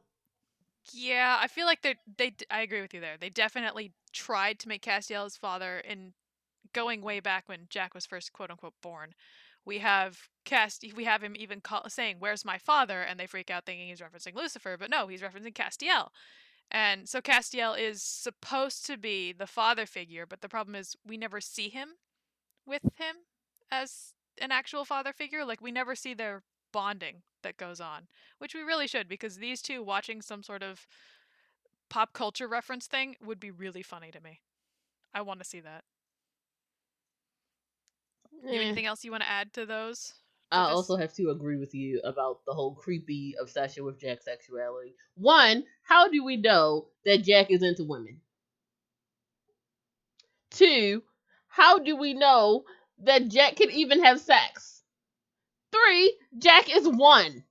[0.92, 2.34] Yeah, I feel like they they.
[2.50, 3.16] I agree with you there.
[3.18, 6.12] They definitely tried to make Castiel his father in
[6.72, 9.14] going way back when Jack was first quote unquote born.
[9.64, 13.50] We have cast we have him even call, saying where's my father and they freak
[13.50, 16.10] out thinking he's referencing Lucifer but no he's referencing Castiel
[16.70, 21.16] and so Castiel is supposed to be the father figure, but the problem is we
[21.16, 21.90] never see him
[22.66, 23.16] with him
[23.70, 25.44] as an actual father figure.
[25.44, 29.62] Like we never see their bonding that goes on, which we really should because these
[29.62, 30.86] two watching some sort of
[31.88, 34.40] pop culture reference thing would be really funny to me.
[35.14, 35.84] I want to see that.
[38.46, 38.54] Eh.
[38.54, 40.12] anything else you want to add to those?
[40.50, 44.94] I also have to agree with you about the whole creepy obsession with Jack's sexuality.
[45.16, 48.20] One, how do we know that Jack is into women?
[50.50, 51.02] Two,
[51.48, 52.64] how do we know
[53.02, 54.82] that Jack can even have sex?
[55.72, 57.44] Three, Jack is one.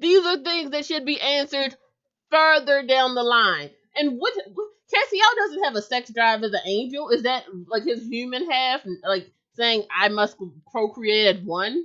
[0.00, 1.76] These are things that should be answered
[2.30, 3.70] further down the line.
[3.96, 7.10] And what, what Castiel doesn't have a sex drive as an angel.
[7.10, 8.80] Is that like his human half?
[9.02, 10.36] Like saying I must
[10.70, 11.84] procreate at one?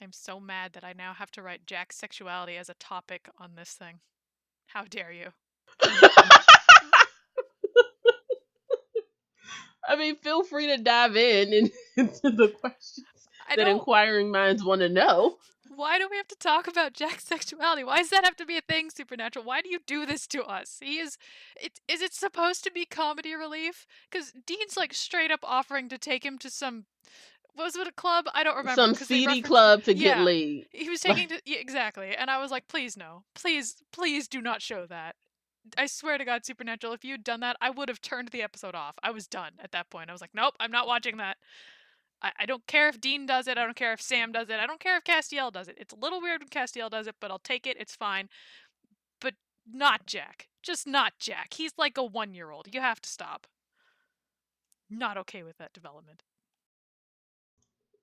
[0.00, 3.54] I'm so mad that I now have to write Jack's sexuality as a topic on
[3.54, 4.00] this thing.
[4.66, 5.28] How dare you?
[9.86, 11.52] I mean, feel free to dive in
[11.96, 13.06] into the questions
[13.56, 15.36] that inquiring minds want to know.
[15.80, 17.82] Why do we have to talk about Jack's sexuality?
[17.84, 19.44] Why does that have to be a thing, Supernatural?
[19.44, 20.76] Why do you do this to us?
[20.82, 21.16] He is.
[21.60, 23.86] It is it supposed to be comedy relief?
[24.10, 26.84] Because Dean's like straight up offering to take him to some.
[27.54, 28.26] What was it a club?
[28.34, 28.80] I don't remember.
[28.80, 30.22] Some seedy club to get Yeah.
[30.22, 30.66] laid.
[30.70, 34.42] He was taking to yeah, exactly, and I was like, please no, please, please do
[34.42, 35.16] not show that.
[35.78, 38.74] I swear to God, Supernatural, if you'd done that, I would have turned the episode
[38.74, 38.94] off.
[39.02, 40.08] I was done at that point.
[40.08, 41.36] I was like, nope, I'm not watching that.
[42.22, 43.58] I, I don't care if Dean does it.
[43.58, 44.60] I don't care if Sam does it.
[44.60, 45.76] I don't care if Castiel does it.
[45.78, 47.76] It's a little weird when Castiel does it, but I'll take it.
[47.78, 48.28] It's fine.
[49.20, 49.34] But
[49.70, 50.48] not Jack.
[50.62, 51.54] Just not Jack.
[51.54, 52.68] He's like a one year old.
[52.72, 53.46] You have to stop.
[54.90, 56.22] Not okay with that development.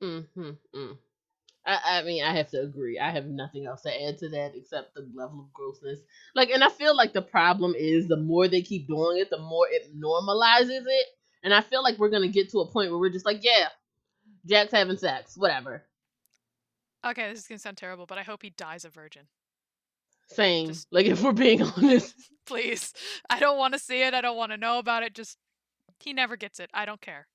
[0.01, 0.51] Mm-hmm.
[0.75, 0.97] Mm.
[1.65, 2.97] I, I mean, I have to agree.
[2.97, 5.99] I have nothing else to add to that except the level of grossness.
[6.34, 9.39] Like, and I feel like the problem is the more they keep doing it, the
[9.39, 11.08] more it normalizes it.
[11.43, 13.67] And I feel like we're gonna get to a point where we're just like, yeah,
[14.48, 15.84] Jack's having sex, whatever.
[17.06, 19.24] Okay, this is gonna sound terrible, but I hope he dies a virgin.
[20.28, 20.68] Same.
[20.68, 22.94] Just- Like, if we're being honest, Please.
[23.30, 24.14] I don't want to see it.
[24.14, 25.14] I don't want to know about it.
[25.14, 25.38] Just
[26.00, 26.70] he never gets it.
[26.74, 27.28] I don't care.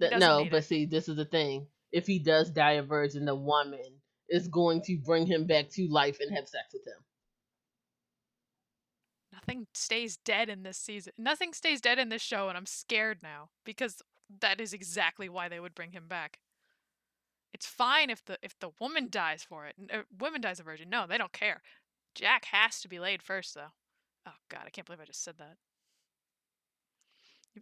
[0.00, 0.44] that no.
[0.50, 0.64] But it.
[0.64, 1.66] see, this is the thing.
[1.92, 5.86] If he does die a virgin, the woman is going to bring him back to
[5.88, 7.00] life and have sex with him.
[9.32, 11.12] Nothing stays dead in this season.
[11.16, 14.02] Nothing stays dead in this show, and I'm scared now because
[14.40, 16.38] that is exactly why they would bring him back.
[17.56, 19.76] It's fine if the if the woman dies for it.
[19.80, 20.90] N- uh, woman dies a virgin.
[20.90, 21.62] No, they don't care.
[22.14, 23.72] Jack has to be laid first, though.
[24.26, 25.56] Oh God, I can't believe I just said that.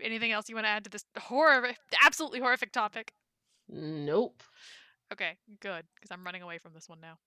[0.02, 3.12] Anything else you want to add to this horror, absolutely horrific topic?
[3.68, 4.42] Nope.
[5.12, 7.18] Okay, good, because I'm running away from this one now.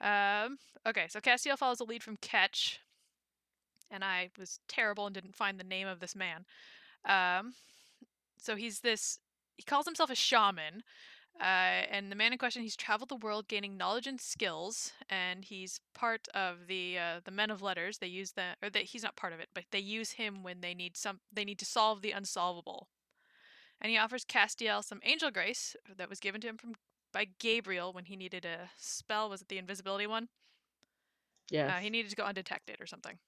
[0.00, 2.80] Um, okay, so Castiel follows a lead from Ketch,
[3.90, 6.46] and I was terrible and didn't find the name of this man.
[7.04, 7.52] Um,
[8.38, 9.18] so he's this.
[9.58, 10.84] He calls himself a shaman,
[11.40, 11.44] uh,
[11.90, 15.80] and the man in question he's traveled the world gaining knowledge and skills, and he's
[15.94, 17.98] part of the uh, the Men of Letters.
[17.98, 20.60] They use the or that he's not part of it, but they use him when
[20.60, 21.20] they need some.
[21.32, 22.88] They need to solve the unsolvable
[23.80, 26.74] and he offers Castiel some angel grace that was given to him from
[27.12, 29.30] by Gabriel when he needed a spell.
[29.30, 30.28] Was it the invisibility one?
[31.50, 31.76] Yeah.
[31.76, 33.18] Uh, he needed to go undetected or something.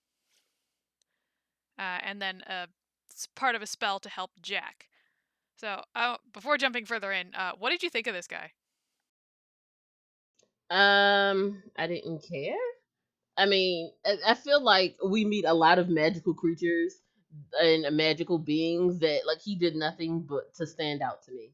[1.78, 2.66] Uh, and then uh,
[3.10, 4.88] s- part of a spell to help Jack.
[5.60, 8.52] So uh, before jumping further in, uh, what did you think of this guy?
[10.70, 12.56] Um, I didn't care.
[13.36, 16.94] I mean, I, I feel like we meet a lot of magical creatures
[17.60, 21.50] and magical beings that like he did nothing but to stand out to me.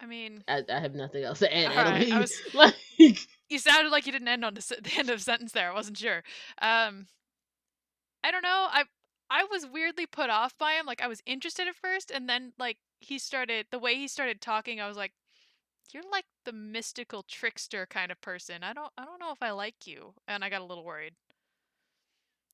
[0.00, 2.12] I mean, I, I have nothing else to add.
[2.12, 2.76] I was- like
[3.48, 5.70] You sounded like you didn't end on the, the end of the sentence there.
[5.72, 6.22] I wasn't sure.
[6.62, 7.08] Um,
[8.22, 8.68] I don't know.
[8.70, 8.84] I
[9.30, 10.86] I was weirdly put off by him.
[10.86, 14.40] Like I was interested at first, and then like he started the way he started
[14.40, 14.80] talking.
[14.80, 15.12] I was like,
[15.92, 18.62] "You're like the mystical trickster kind of person.
[18.62, 21.14] I don't I don't know if I like you." And I got a little worried.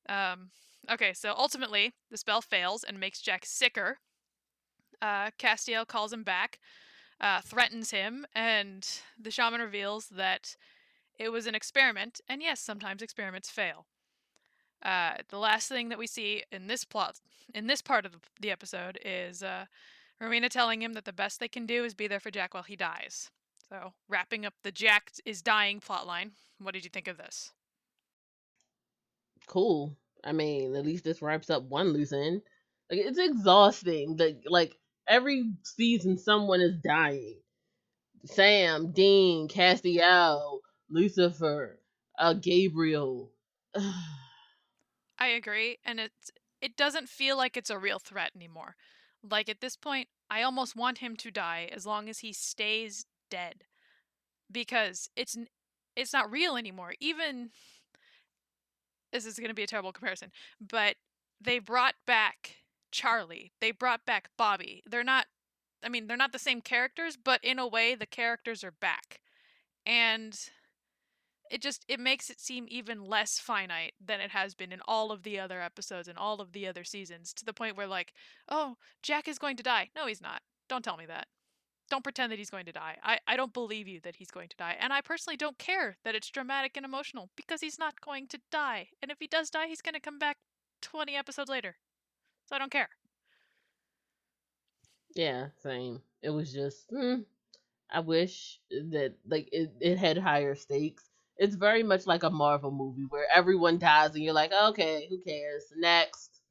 [0.09, 0.51] Um.
[0.91, 3.99] Okay, so ultimately the spell fails and makes Jack sicker.
[5.03, 6.59] Uh, Castiel calls him back,
[7.21, 8.87] uh, threatens him, and
[9.19, 10.57] the shaman reveals that
[11.19, 12.21] it was an experiment.
[12.29, 13.87] And yes, sometimes experiments fail.
[14.83, 17.21] Uh, the last thing that we see in this plot,
[17.55, 19.67] in this part of the episode, is uh,
[20.21, 22.63] Rowena telling him that the best they can do is be there for Jack while
[22.63, 23.31] he dies.
[23.69, 26.33] So, wrapping up the Jack is dying plotline.
[26.59, 27.53] What did you think of this?
[29.47, 29.97] Cool.
[30.25, 32.43] I mean, at least this wraps up one loose end.
[32.91, 34.17] Like it's exhausting.
[34.17, 34.77] Like like
[35.09, 37.39] every season, someone is dying.
[38.25, 40.59] Sam, Dean, Castiel,
[40.91, 41.79] Lucifer,
[42.19, 43.31] uh, Gabriel.
[45.21, 46.31] I agree, and it's
[46.61, 48.77] it doesn't feel like it's a real threat anymore.
[49.29, 53.07] Like at this point, I almost want him to die as long as he stays
[53.31, 53.65] dead.
[54.51, 55.37] Because it's
[55.95, 56.95] it's not real anymore.
[57.01, 57.51] Even
[59.13, 60.31] this is going to be a terrible comparison,
[60.61, 60.97] but
[61.41, 62.57] they brought back
[62.91, 63.53] Charlie.
[63.61, 64.83] They brought back Bobby.
[64.87, 65.27] They're not
[65.85, 69.21] I mean, they're not the same characters, but in a way the characters are back.
[69.87, 70.39] And
[71.51, 75.11] it just it makes it seem even less finite than it has been in all
[75.11, 78.13] of the other episodes and all of the other seasons to the point where like
[78.49, 79.91] oh jack is going to die.
[79.95, 80.43] No he's not.
[80.69, 81.27] Don't tell me that.
[81.91, 82.97] Don't pretend that he's going to die.
[83.03, 85.97] I, I don't believe you that he's going to die and i personally don't care
[86.05, 89.51] that it's dramatic and emotional because he's not going to die and if he does
[89.51, 90.39] die he's going to come back
[90.83, 91.77] 20 episodes later.
[92.47, 92.89] So i don't care.
[95.15, 96.01] Yeah same.
[96.23, 97.23] It was just hmm,
[97.91, 101.10] i wish that like it, it had higher stakes
[101.41, 105.19] it's very much like a Marvel movie where everyone dies and you're like, okay, who
[105.27, 105.73] cares?
[105.75, 106.43] Next.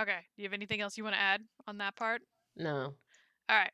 [0.00, 0.20] Okay.
[0.34, 2.22] Do you have anything else you want to add on that part?
[2.56, 2.94] No.
[3.50, 3.72] All right.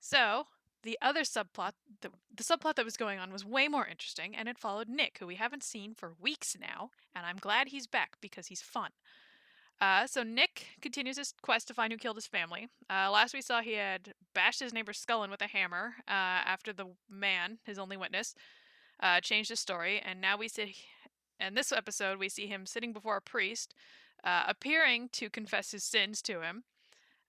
[0.00, 0.46] So
[0.82, 4.48] the other subplot, the, the subplot that was going on was way more interesting, and
[4.48, 8.16] it followed Nick, who we haven't seen for weeks now, and I'm glad he's back
[8.20, 8.90] because he's fun.
[9.80, 12.68] Uh, so Nick continues his quest to find who killed his family.
[12.88, 16.10] Uh, last we saw, he had bashed his neighbor's skull in with a hammer uh,
[16.46, 18.34] after the man, his only witness,
[19.00, 20.76] uh, changed his story, and now we see.
[21.38, 23.74] In this episode, we see him sitting before a priest,
[24.24, 26.64] uh, appearing to confess his sins to him.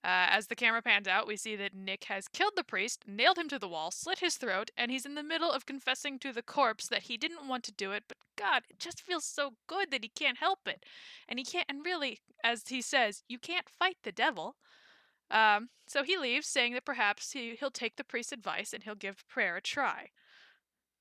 [0.04, 3.38] Uh, as the camera pans out, we see that Nick has killed the priest, nailed
[3.38, 6.32] him to the wall, slit his throat, and he's in the middle of confessing to
[6.32, 9.54] the corpse that he didn't want to do it, but God, it just feels so
[9.66, 10.86] good that he can't help it.
[11.28, 14.56] And he can't, and really, as he says, you can't fight the devil.
[15.30, 18.96] Um, so he leaves, saying that perhaps he, he'll take the priest's advice and he'll
[18.96, 20.10] give prayer a try.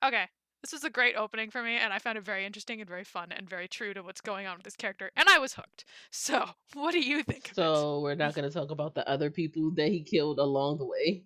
[0.04, 0.26] Okay,
[0.62, 3.04] this was a great opening for me, and I found it very interesting and very
[3.04, 5.84] fun and very true to what's going on with this character, and I was hooked.
[6.10, 7.52] So, what do you think?
[7.54, 10.86] So, we're not going to talk about the other people that he killed along the
[10.86, 11.24] way.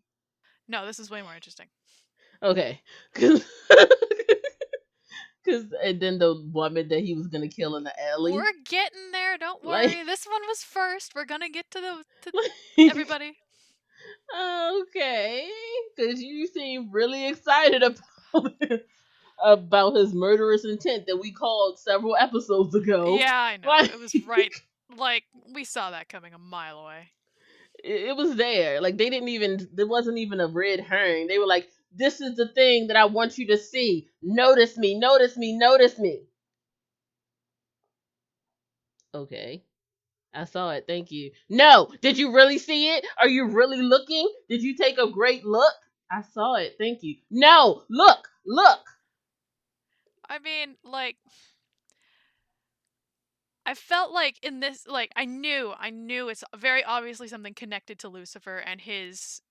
[0.68, 1.66] No, this is way more interesting.
[2.42, 2.80] Okay,
[3.14, 3.44] because
[5.82, 8.32] and then the woman that he was gonna kill in the alley.
[8.32, 9.36] We're getting there.
[9.36, 9.88] Don't worry.
[9.88, 11.14] Like, this one was first.
[11.14, 13.36] We're gonna get to the to everybody.
[14.34, 15.50] Okay,
[15.94, 18.86] because you seem really excited about it
[19.42, 23.16] about his murderous intent that we called several episodes ago.
[23.18, 23.68] Yeah, I know.
[23.68, 24.52] Like, it was right.
[24.96, 25.22] Like
[25.54, 27.10] we saw that coming a mile away.
[27.84, 28.80] It, it was there.
[28.80, 29.68] Like they didn't even.
[29.72, 31.28] There wasn't even a red herring.
[31.28, 34.08] They were like, "This is the thing that I want you to see.
[34.20, 34.98] Notice me.
[34.98, 35.56] Notice me.
[35.56, 36.22] Notice me."
[39.14, 39.62] Okay.
[40.32, 40.84] I saw it.
[40.86, 41.32] Thank you.
[41.48, 43.04] No, did you really see it?
[43.18, 44.28] Are you really looking?
[44.48, 45.74] Did you take a great look?
[46.10, 46.76] I saw it.
[46.78, 47.16] Thank you.
[47.30, 48.80] No, look, look.
[50.30, 51.16] I mean, like
[53.66, 57.98] I felt like in this like I knew, I knew it's very obviously something connected
[57.98, 59.42] to Lucifer and his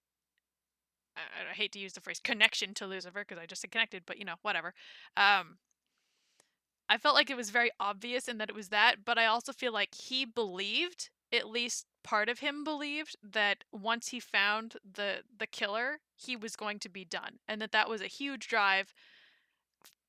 [1.17, 4.03] I, I hate to use the phrase connection to Lucifer because I just said connected,
[4.05, 4.73] but you know, whatever.
[5.17, 5.57] Um
[6.87, 9.53] I felt like it was very obvious and that it was that, but I also
[9.53, 15.23] feel like he believed, at least part of him believed that once he found the
[15.37, 18.93] the killer, he was going to be done and that that was a huge drive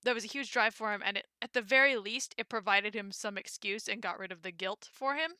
[0.05, 2.95] that was a huge drive for him, and it, at the very least, it provided
[2.95, 5.33] him some excuse and got rid of the guilt for him.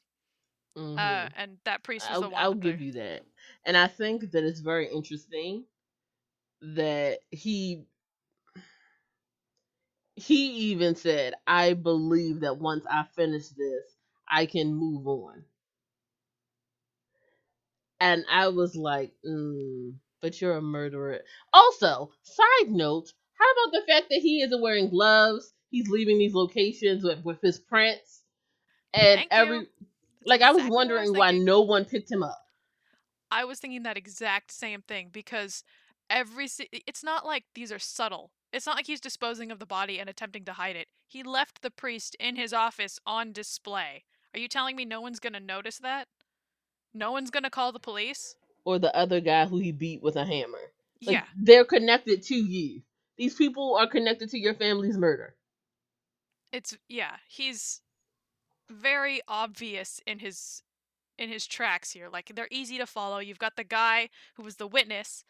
[0.77, 0.99] Uh, mm-hmm.
[0.99, 2.35] Uh, and that priest was I'll.
[2.35, 3.23] I'll give you that,
[3.65, 5.65] and I think that it's very interesting
[6.63, 7.85] that he
[10.15, 13.97] he even said, "I believe that once I finish this,
[14.29, 15.45] I can move on."
[18.01, 21.21] And I was like, mm, But you're a murderer.
[21.53, 25.53] Also, side note, how about the fact that he isn't wearing gloves?
[25.71, 28.23] He's leaving these locations with, with his prints.
[28.93, 29.67] And Thank every you.
[30.27, 32.43] like I was exactly what I was wondering why no one picked him up.
[33.31, 35.63] I was thinking that exact same thing because
[36.11, 36.49] every
[36.87, 38.33] it's not like these are subtle.
[38.53, 40.89] It's not like he's disposing of the body and attempting to hide it.
[41.07, 44.05] He left the priest in his office on display.
[44.35, 46.09] Are you telling me no one's going to notice that?
[46.93, 48.35] No one's going to call the police?
[48.65, 50.59] Or the other guy who he beat with a hammer.
[51.05, 51.25] Like yeah.
[51.37, 52.83] they're connected to you.
[53.21, 55.35] These people are connected to your family's murder.
[56.53, 57.83] It's yeah, he's
[58.71, 60.63] very obvious in his
[61.19, 62.09] in his tracks here.
[62.11, 63.19] Like they're easy to follow.
[63.19, 65.23] You've got the guy who was the witness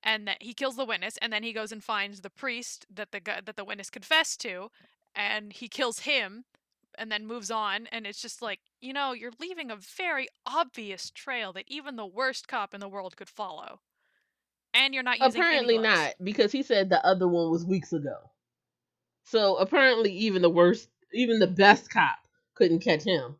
[0.00, 3.10] and that he kills the witness and then he goes and finds the priest that
[3.10, 4.70] the guy, that the witness confessed to
[5.12, 6.44] and he kills him
[6.96, 11.10] and then moves on and it's just like you know you're leaving a very obvious
[11.10, 13.80] trail that even the worst cop in the world could follow
[14.74, 18.16] and you're not using Apparently not, because he said the other one was weeks ago.
[19.24, 22.18] So apparently even the worst even the best cop
[22.54, 23.36] couldn't catch him.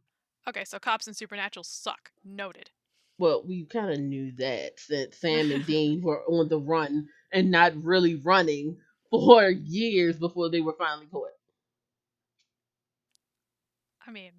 [0.48, 2.70] okay so cops and supernatural suck noted
[3.18, 7.50] Well, we kind of knew that since Sam and Dean were on the run and
[7.50, 8.76] not really running
[9.10, 11.28] for years before they were finally caught.
[14.06, 14.32] i mean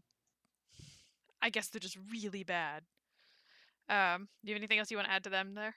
[1.42, 2.84] i guess they're just really bad
[3.90, 5.76] um do you have anything else you want to add to them there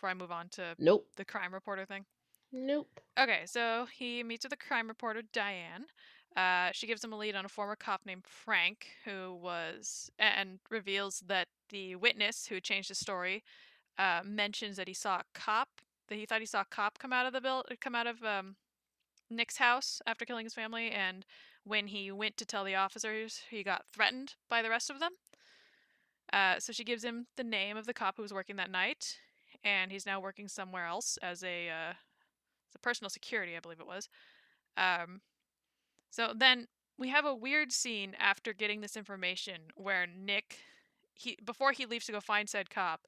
[0.00, 1.06] before i move on to Nope.
[1.16, 2.04] the crime reporter thing
[2.52, 3.00] Nope.
[3.18, 5.86] Okay, so he meets with the crime reporter Diane.
[6.36, 10.58] Uh, she gives him a lead on a former cop named Frank, who was and
[10.68, 13.44] reveals that the witness who changed his story
[13.98, 15.68] uh, mentions that he saw a cop.
[16.08, 18.22] That he thought he saw a cop come out of the bill, come out of
[18.24, 18.56] um,
[19.30, 21.24] Nick's house after killing his family, and
[21.62, 25.12] when he went to tell the officers, he got threatened by the rest of them.
[26.32, 29.18] Uh, so she gives him the name of the cop who was working that night,
[29.64, 33.80] and he's now working somewhere else as a uh, as a personal security, I believe
[33.80, 34.08] it was.
[34.76, 35.20] Um,
[36.10, 36.66] so then
[36.98, 40.58] we have a weird scene after getting this information where Nick,
[41.14, 43.02] he before he leaves to go find said cop,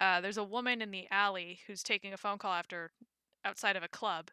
[0.00, 2.90] uh, there's a woman in the alley who's taking a phone call after
[3.44, 4.30] outside of a club,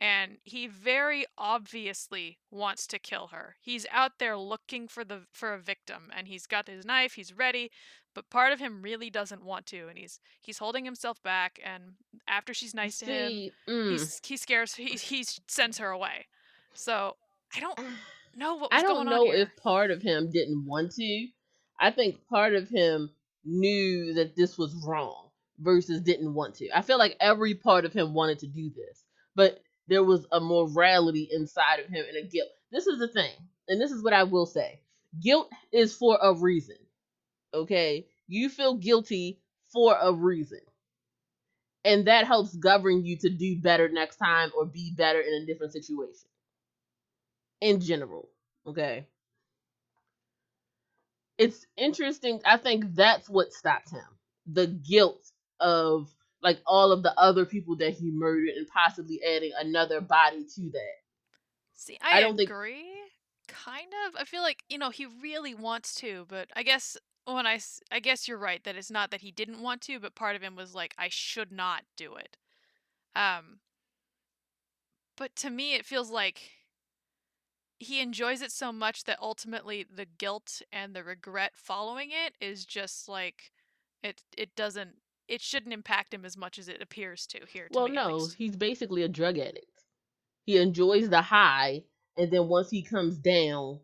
[0.00, 3.56] and he very obviously wants to kill her.
[3.60, 7.32] He's out there looking for the for a victim, and he's got his knife, he's
[7.32, 7.70] ready,
[8.14, 11.60] but part of him really doesn't want to, and he's he's holding himself back.
[11.64, 11.94] And
[12.26, 16.26] after she's nice to him, mm, he's he scares he he sends her away.
[16.74, 17.16] So
[17.54, 17.78] I don't
[18.36, 21.26] know what I don't going know on if part of him didn't want to.
[21.80, 23.10] I think part of him
[23.44, 25.28] knew that this was wrong
[25.60, 26.68] versus didn't want to.
[26.74, 29.04] I feel like every part of him wanted to do this,
[29.36, 32.50] but there was a morality inside of him and a guilt.
[32.70, 33.32] This is the thing,
[33.68, 34.80] and this is what I will say
[35.20, 36.76] guilt is for a reason.
[37.54, 38.06] Okay?
[38.26, 39.40] You feel guilty
[39.72, 40.60] for a reason.
[41.84, 45.46] And that helps govern you to do better next time or be better in a
[45.46, 46.28] different situation.
[47.60, 48.28] In general.
[48.66, 49.06] Okay?
[51.38, 52.40] It's interesting.
[52.44, 54.04] I think that's what stopped him.
[54.46, 55.30] The guilt
[55.60, 56.08] of
[56.42, 60.70] like all of the other people that he murdered and possibly adding another body to
[60.70, 60.96] that.
[61.74, 62.84] See, I, I don't think- agree.
[63.48, 64.14] Kind of.
[64.20, 67.60] I feel like you know he really wants to, but I guess when I
[67.90, 70.42] I guess you're right that it's not that he didn't want to, but part of
[70.42, 72.36] him was like I should not do it.
[73.16, 73.60] Um.
[75.16, 76.42] But to me, it feels like
[77.78, 82.66] he enjoys it so much that ultimately the guilt and the regret following it is
[82.66, 83.50] just like
[84.02, 84.22] it.
[84.36, 84.96] It doesn't.
[85.28, 87.68] It shouldn't impact him as much as it appears to here.
[87.68, 89.84] To Well, me, no, he's basically a drug addict.
[90.44, 91.84] He enjoys the high,
[92.16, 93.80] and then once he comes down,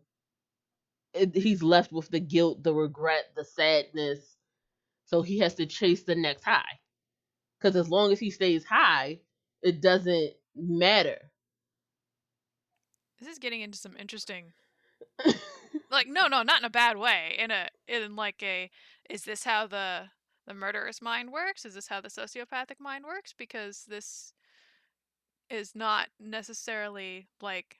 [1.13, 4.35] it, he's left with the guilt, the regret, the sadness.
[5.05, 6.79] So he has to chase the next high.
[7.59, 9.19] Because as long as he stays high,
[9.61, 11.31] it doesn't matter.
[13.19, 14.53] This is getting into some interesting
[15.91, 18.69] like no no not in a bad way in a in like a
[19.09, 20.09] is this how the
[20.47, 21.65] the murderous mind works?
[21.65, 23.33] Is this how the sociopathic mind works?
[23.37, 24.33] Because this
[25.49, 27.79] is not necessarily like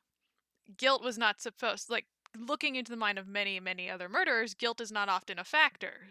[0.78, 2.06] guilt was not supposed like
[2.38, 6.08] looking into the mind of many many other murderers guilt is not often a factor.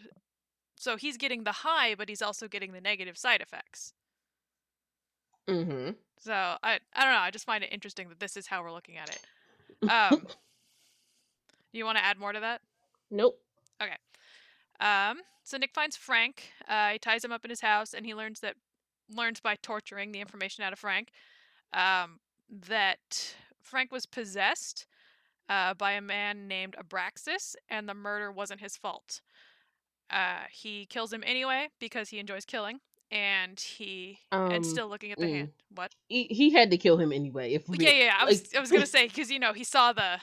[0.76, 3.92] So he's getting the high but he's also getting the negative side effects.
[5.46, 5.90] Mm-hmm.
[6.18, 8.72] so i i don't know i just find it interesting that this is how we're
[8.72, 9.20] looking at it.
[9.90, 10.26] Um
[11.72, 12.62] you want to add more to that?
[13.10, 13.38] Nope.
[14.80, 16.50] Um, so Nick finds Frank.
[16.68, 18.56] Uh, he ties him up in his house, and he learns that
[19.14, 21.10] learns by torturing the information out of Frank
[21.72, 22.20] um,
[22.68, 24.86] that Frank was possessed
[25.48, 29.20] uh, by a man named Abraxas, and the murder wasn't his fault.
[30.10, 35.12] Uh, he kills him anyway because he enjoys killing, and he Um, and still looking
[35.12, 35.30] at the mm.
[35.30, 35.52] hand.
[35.74, 35.94] What?
[36.08, 37.52] he, he had to kill him anyway.
[37.54, 38.04] If we, Yeah, yeah.
[38.06, 40.20] yeah, I was like, I was gonna say because you know he saw the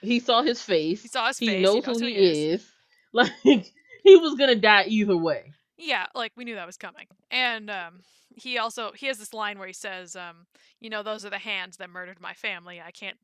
[0.00, 1.02] he saw his face.
[1.02, 1.62] he saw his he face.
[1.62, 2.62] knows he knows who who he is.
[2.62, 2.72] is.
[3.14, 3.72] Like
[4.04, 5.52] he was gonna die either way.
[5.76, 7.06] Yeah, like we knew that was coming.
[7.30, 8.02] And um
[8.36, 10.46] he also he has this line where he says, um,
[10.80, 12.80] you know, those are the hands that murdered my family.
[12.80, 13.18] I can't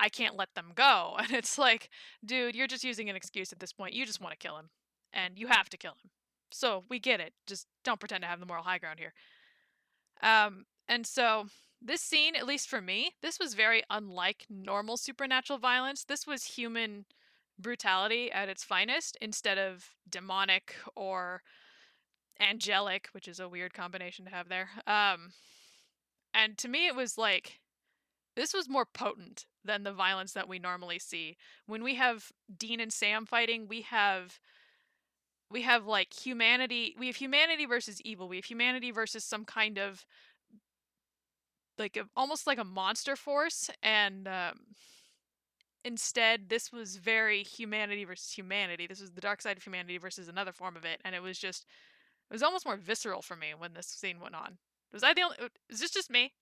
[0.00, 1.16] I can't let them go.
[1.18, 1.90] And it's like,
[2.24, 3.94] dude, you're just using an excuse at this point.
[3.94, 4.70] You just want to kill him.
[5.12, 6.10] And you have to kill him.
[6.50, 7.32] So we get it.
[7.46, 9.12] Just don't pretend to have the moral high ground here.
[10.22, 11.46] Um and so
[11.80, 16.04] this scene, at least for me, this was very unlike normal supernatural violence.
[16.04, 17.04] This was human
[17.58, 21.42] brutality at its finest instead of demonic or
[22.40, 24.70] angelic, which is a weird combination to have there.
[24.86, 25.32] Um,
[26.34, 27.60] and to me, it was like
[28.36, 31.36] this was more potent than the violence that we normally see.
[31.66, 34.38] When we have Dean and Sam fighting, we have
[35.50, 36.94] we have like humanity.
[36.98, 38.28] We have humanity versus evil.
[38.28, 40.04] We have humanity versus some kind of
[41.78, 44.58] like a, almost like a monster force, and um,
[45.84, 48.86] instead this was very humanity versus humanity.
[48.86, 51.38] This was the dark side of humanity versus another form of it, and it was
[51.38, 51.64] just
[52.30, 54.58] it was almost more visceral for me when this scene went on.
[54.92, 55.36] Was I the only?
[55.68, 56.32] Is this just me?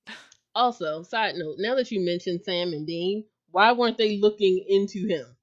[0.54, 5.06] Also, side note, now that you mentioned Sam and Dean, why weren't they looking into
[5.06, 5.36] him?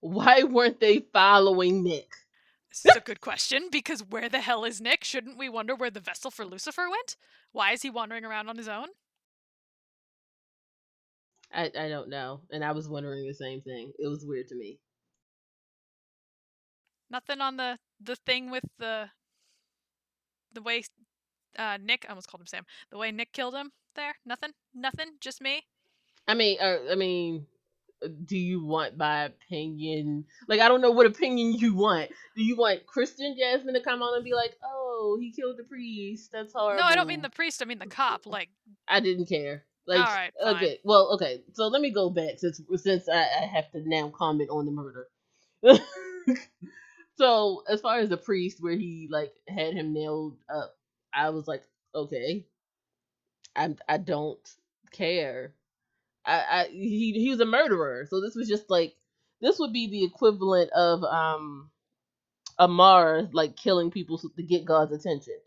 [0.00, 2.08] Why weren't they following Nick?
[2.70, 5.04] This is a good question because where the hell is Nick?
[5.04, 7.16] Shouldn't we wonder where the vessel for Lucifer went?
[7.52, 8.88] Why is he wandering around on his own?
[11.52, 12.40] I, I don't know.
[12.50, 13.92] And I was wondering the same thing.
[13.98, 14.78] It was weird to me.
[17.10, 19.08] Nothing on the the thing with the
[20.52, 20.82] the way
[21.58, 22.04] uh, Nick.
[22.06, 22.64] I almost called him Sam.
[22.90, 23.72] The way Nick killed him.
[23.94, 24.14] There.
[24.26, 24.50] Nothing.
[24.74, 25.12] Nothing.
[25.20, 25.62] Just me.
[26.26, 27.46] I mean, uh, I mean,
[28.04, 30.26] uh, do you want my opinion?
[30.46, 32.10] Like, I don't know what opinion you want.
[32.36, 35.64] Do you want Christian Jasmine to come on and be like, "Oh, he killed the
[35.64, 36.30] priest.
[36.30, 37.62] That's horrible." No, I don't mean the priest.
[37.62, 38.26] I mean the cop.
[38.26, 38.50] Like,
[38.86, 39.64] I didn't care.
[39.88, 40.56] Like, All right, fine.
[40.56, 41.42] okay, well, okay.
[41.54, 44.70] So let me go back since since I, I have to now comment on the
[44.70, 45.08] murder.
[47.16, 50.76] so as far as the priest, where he like had him nailed up,
[51.14, 51.62] I was like,
[51.94, 52.44] okay,
[53.56, 54.38] I I don't
[54.92, 55.54] care.
[56.26, 58.94] I, I he he was a murderer, so this was just like
[59.40, 61.70] this would be the equivalent of um
[62.58, 65.38] Amara like killing people to get God's attention.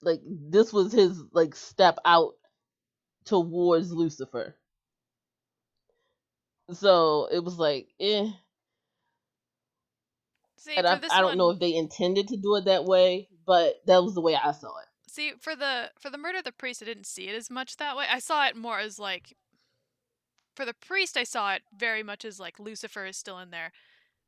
[0.00, 2.34] Like this was his like step out
[3.24, 4.56] towards Lucifer.
[6.72, 8.28] So it was like, eh.
[10.56, 13.28] see And I, I don't one, know if they intended to do it that way,
[13.46, 14.86] but that was the way I saw it.
[15.08, 17.76] See, for the for the murder of the priest, I didn't see it as much
[17.76, 18.06] that way.
[18.10, 19.36] I saw it more as like
[20.54, 23.72] for the priest, I saw it very much as like Lucifer is still in there.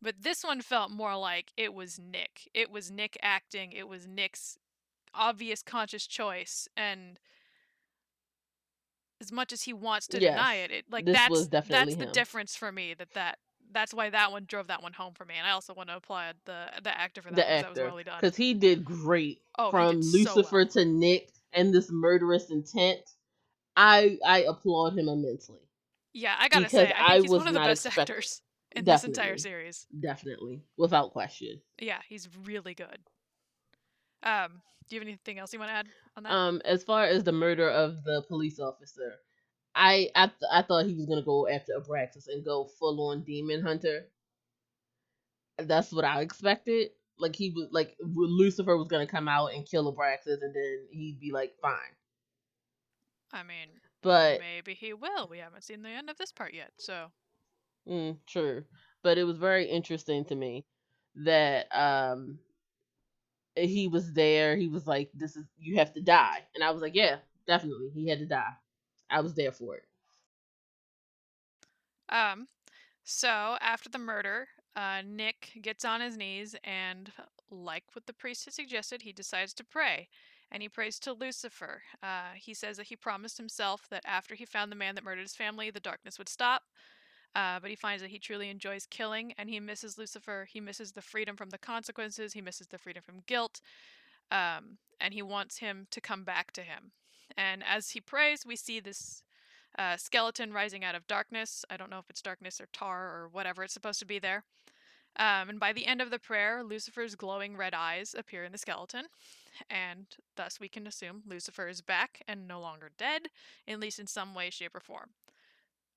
[0.02, 2.50] But this one felt more like it was Nick.
[2.52, 3.72] It was Nick acting.
[3.72, 4.58] It was Nick's
[5.14, 7.18] obvious conscious choice and
[9.20, 12.12] as much as he wants to deny it, it like this that's definitely that's the
[12.12, 13.38] difference for me that that
[13.72, 15.34] that's why that one drove that one home for me.
[15.36, 17.78] And I also want to applaud the the actor for that The because that was
[17.78, 18.18] actor, really done.
[18.20, 20.66] because he did great Oh, from did so Lucifer well.
[20.68, 23.00] to Nick and this murderous intent.
[23.76, 25.58] I I applaud him immensely.
[26.12, 28.42] Yeah, I gotta say, I I think he's was one of the best expect- actors
[28.70, 29.86] in this entire series.
[29.98, 31.60] Definitely, without question.
[31.80, 32.98] Yeah, he's really good.
[34.24, 36.32] Um, do you have anything else you want to add on that?
[36.32, 39.20] Um, as far as the murder of the police officer,
[39.74, 43.22] I I, th- I thought he was gonna go after Abraxas and go full on
[43.24, 44.08] demon hunter.
[45.58, 46.90] That's what I expected.
[47.18, 51.20] Like he was like Lucifer was gonna come out and kill Abraxas, and then he'd
[51.20, 51.94] be like, fine.
[53.32, 55.28] I mean, But maybe he will.
[55.28, 57.12] We haven't seen the end of this part yet, so
[57.88, 58.64] mm, true.
[59.02, 60.64] But it was very interesting to me
[61.16, 62.38] that um
[63.56, 64.56] he was there.
[64.56, 67.90] He was like, "This is you have to die," and I was like, "Yeah, definitely,
[67.90, 68.54] he had to die."
[69.10, 69.84] I was there for it.
[72.08, 72.48] Um,
[73.04, 77.12] so after the murder, uh, Nick gets on his knees and,
[77.50, 80.08] like what the priest had suggested, he decides to pray.
[80.50, 81.82] And he prays to Lucifer.
[82.02, 85.22] Uh, he says that he promised himself that after he found the man that murdered
[85.22, 86.62] his family, the darkness would stop.
[87.34, 90.46] Uh, but he finds that he truly enjoys killing and he misses Lucifer.
[90.50, 92.32] He misses the freedom from the consequences.
[92.32, 93.60] He misses the freedom from guilt.
[94.30, 96.92] Um, and he wants him to come back to him.
[97.36, 99.22] And as he prays, we see this
[99.78, 101.64] uh, skeleton rising out of darkness.
[101.68, 104.44] I don't know if it's darkness or tar or whatever it's supposed to be there.
[105.16, 108.58] Um, and by the end of the prayer, Lucifer's glowing red eyes appear in the
[108.58, 109.06] skeleton,
[109.70, 110.06] and
[110.36, 113.28] thus we can assume Lucifer is back and no longer dead,
[113.68, 115.10] at least in some way, shape, or form.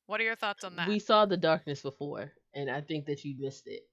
[0.08, 0.88] What are your thoughts on that?
[0.88, 3.84] We saw the darkness before, and I think that you missed it.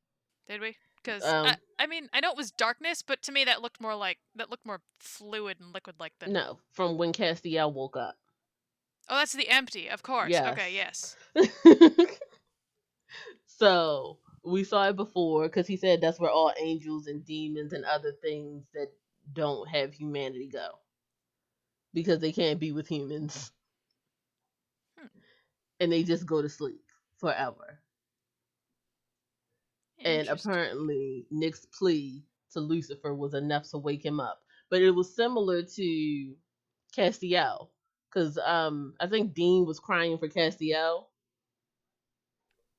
[0.48, 0.76] Did we?
[1.02, 3.80] Because Um, I, I mean, I know it was darkness, but to me that looked
[3.80, 6.32] more like that looked more fluid and liquid like than.
[6.32, 8.16] no, from when Castiel woke up.
[9.08, 10.30] Oh, that's the empty, of course.
[10.30, 10.52] Yes.
[10.52, 11.16] Okay, yes.
[13.46, 17.84] so we saw it before because he said that's where all angels and demons and
[17.84, 18.88] other things that
[19.32, 20.68] don't have humanity go
[21.92, 23.52] because they can't be with humans.
[25.84, 26.82] And they just go to sleep
[27.18, 27.78] forever.
[30.02, 34.40] And apparently, Nick's plea to Lucifer was enough to wake him up.
[34.70, 36.34] But it was similar to
[36.96, 37.68] Castiel
[38.08, 41.04] because um, I think Dean was crying for Castiel.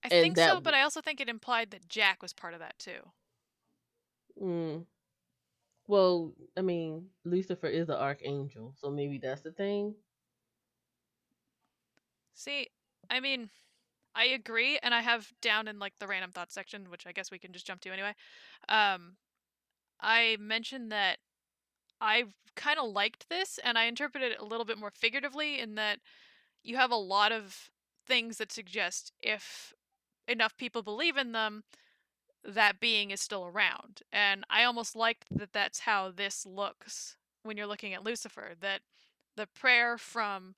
[0.04, 2.60] I and think so, but I also think it implied that Jack was part of
[2.60, 3.00] that too.
[4.42, 4.86] Mm.
[5.88, 9.96] Well, I mean, Lucifer is an archangel, so maybe that's the thing.
[12.36, 12.68] See,
[13.10, 13.50] I mean,
[14.16, 17.32] I agree, and I have down in like the random thoughts section, which I guess
[17.32, 18.14] we can just jump to anyway.
[18.70, 19.18] Um,
[20.02, 21.18] I mentioned that
[22.02, 22.26] I
[22.56, 26.00] kind of liked this, and I interpreted it a little bit more figuratively in that
[26.64, 27.70] you have a lot of
[28.08, 29.74] things that suggest if
[30.28, 31.64] enough people believe in them,
[32.44, 34.02] that being is still around.
[34.12, 38.82] And I almost liked that that's how this looks when you're looking at Lucifer, that
[39.36, 40.56] the prayer from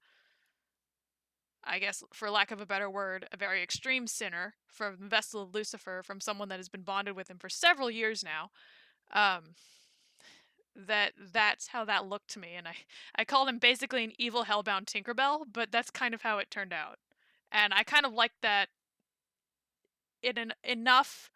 [1.67, 5.41] I guess, for lack of a better word, a very extreme sinner from the vessel
[5.41, 8.51] of Lucifer, from someone that has been bonded with him for several years now.
[9.11, 9.55] Um,
[10.75, 12.75] that that's how that looked to me, and I
[13.15, 16.73] I called him basically an evil hellbound Tinkerbell, but that's kind of how it turned
[16.73, 16.99] out,
[17.51, 18.69] and I kind of liked that.
[20.23, 21.29] In an, enough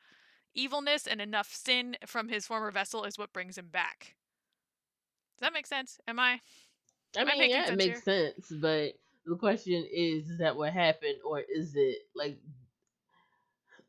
[0.55, 4.15] evilness and enough sin from his former vessel is what brings him back.
[5.37, 5.99] Does that make sense?
[6.07, 6.41] Am I?
[7.15, 8.93] I Am mean, yeah, it makes sense, but
[9.25, 12.37] the question is, is that what happened, or is it like,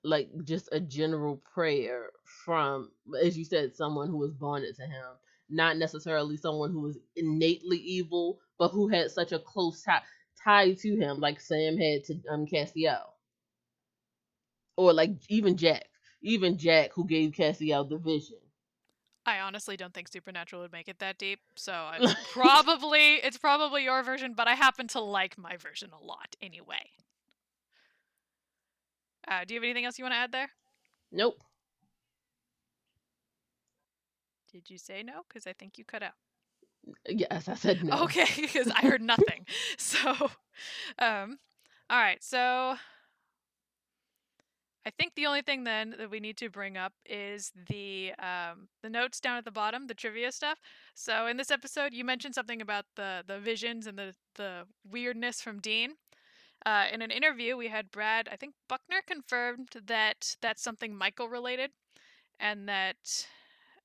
[0.04, 2.10] like just a general prayer
[2.44, 2.90] from,
[3.22, 5.04] as you said, someone who was bonded to him,
[5.50, 10.02] not necessarily someone who was innately evil, but who had such a close tie,
[10.44, 13.02] tie to him, like Sam had to um Castiel,
[14.76, 15.86] or like even Jack,
[16.22, 18.38] even Jack who gave Castiel the vision.
[19.24, 23.84] I honestly don't think Supernatural would make it that deep, so I probably it's probably
[23.84, 26.90] your version, but I happen to like my version a lot anyway.
[29.28, 30.50] Uh, do you have anything else you want to add there?
[31.12, 31.40] Nope.
[34.50, 35.22] Did you say no?
[35.28, 36.12] Because I think you cut out.
[37.08, 38.04] Yes, I said no.
[38.04, 39.46] Okay, because I heard nothing.
[39.78, 40.10] so,
[40.98, 41.38] um,
[41.88, 42.22] all right.
[42.22, 42.76] So,
[44.84, 48.68] I think the only thing then that we need to bring up is the um,
[48.82, 50.58] the notes down at the bottom, the trivia stuff.
[50.94, 55.40] So, in this episode, you mentioned something about the the visions and the the weirdness
[55.40, 55.94] from Dean.
[56.64, 61.28] Uh, in an interview, we had Brad, I think Buckner, confirmed that that's something Michael
[61.28, 61.70] related,
[62.38, 63.26] and that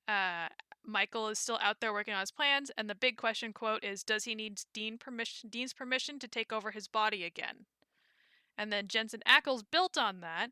[0.08, 0.48] uh,
[0.86, 2.72] Michael is still out there working on his plans.
[2.78, 6.52] And the big question quote is, "Does he need Dean permission, Dean's permission to take
[6.52, 7.66] over his body again?"
[8.58, 10.50] And then Jensen Ackles built on that,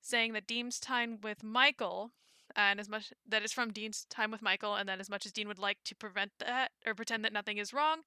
[0.00, 2.10] saying that Dean's time with Michael,
[2.56, 5.32] and as much that is from Dean's time with Michael, and that as much as
[5.32, 8.00] Dean would like to prevent that or pretend that nothing is wrong,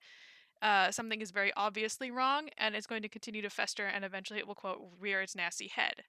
[0.62, 4.40] uh, something is very obviously wrong, and it's going to continue to fester, and eventually
[4.40, 6.04] it will quote rear its nasty head.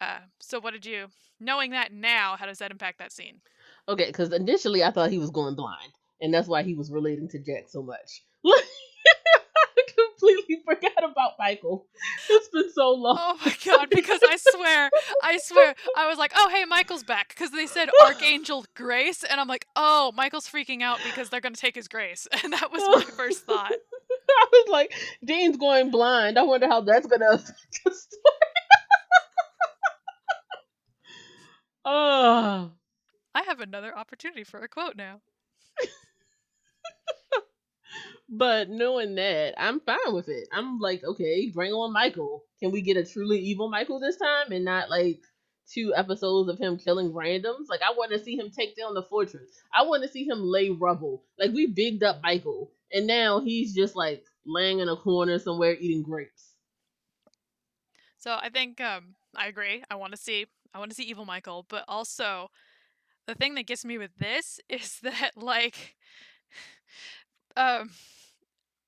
[0.00, 1.06] Uh, so what did you,
[1.38, 3.40] knowing that now, how does that impact that scene?
[3.88, 7.28] Okay, because initially I thought he was going blind, and that's why he was relating
[7.28, 8.22] to Jack so much.
[10.18, 11.86] Completely forgot about Michael.
[12.28, 13.16] It's been so long.
[13.20, 13.88] Oh my god!
[13.90, 14.90] Because I swear,
[15.22, 19.40] I swear, I was like, "Oh, hey, Michael's back," because they said Archangel Grace, and
[19.40, 22.82] I'm like, "Oh, Michael's freaking out because they're gonna take his grace," and that was
[22.82, 23.72] my first thought.
[23.72, 24.92] I was like,
[25.24, 26.38] Dean's going blind.
[26.38, 28.22] I wonder how that's gonna affect the story.
[31.84, 32.70] Oh,
[33.34, 35.20] I have another opportunity for a quote now.
[38.34, 40.48] But knowing that, I'm fine with it.
[40.50, 42.44] I'm like, okay, bring on Michael.
[42.60, 45.20] Can we get a truly evil Michael this time, and not like
[45.70, 47.68] two episodes of him killing randoms?
[47.68, 49.50] Like, I want to see him take down the fortress.
[49.74, 51.24] I want to see him lay rubble.
[51.38, 55.76] Like, we bigged up Michael, and now he's just like laying in a corner somewhere
[55.78, 56.54] eating grapes.
[58.16, 59.84] So I think um, I agree.
[59.90, 62.50] I want to see, I want to see evil Michael, but also
[63.26, 65.96] the thing that gets me with this is that like,
[67.58, 67.90] um.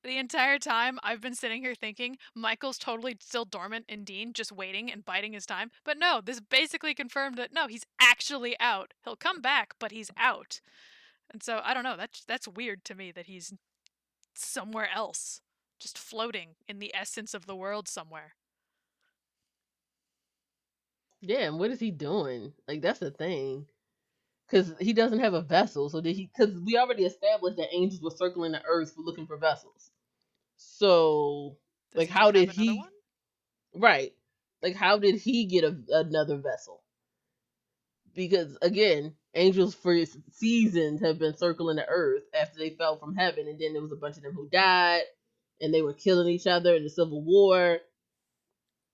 [0.05, 4.53] The entire time I've been sitting here thinking Michael's totally still dormant in Dean, just
[4.53, 5.71] waiting and biding his time.
[5.83, 8.93] But no, this basically confirmed that no, he's actually out.
[9.03, 10.61] He'll come back, but he's out.
[11.33, 11.97] And so I don't know.
[11.97, 13.55] That's that's weird to me that he's
[14.35, 15.41] somewhere else,
[15.81, 18.35] just floating in the essence of the world somewhere.
[21.23, 22.53] Yeah, and what is he doing?
[22.69, 23.67] Like that's the thing.
[24.51, 26.31] Cause he doesn't have a vessel, so did he?
[26.37, 29.91] Because we already established that angels were circling the earth for looking for vessels.
[30.57, 31.57] So,
[31.93, 32.79] Does like, how did he?
[32.79, 32.89] one?
[33.75, 34.13] Right.
[34.63, 36.83] Like, how did he get a, another vessel?
[38.15, 39.97] Because again, angels for
[40.33, 43.93] seasons have been circling the earth after they fell from heaven, and then there was
[43.93, 45.03] a bunch of them who died,
[45.61, 47.79] and they were killing each other in the Civil War.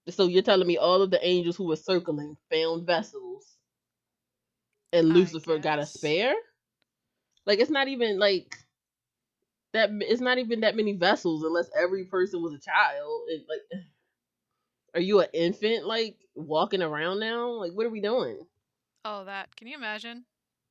[0.09, 3.47] So you're telling me all of the angels who were circling found vessels,
[4.93, 6.35] and Lucifer got a spare?
[7.47, 8.57] Like, it's not even like
[9.73, 9.91] that.
[10.01, 13.23] It's not even that many vessels unless every person was a child.
[13.29, 13.83] It, like,
[14.95, 17.51] are you an infant like walking around now?
[17.51, 18.47] Like, what are we doing?
[19.05, 19.57] Oh, that.
[19.57, 20.27] Can you imagine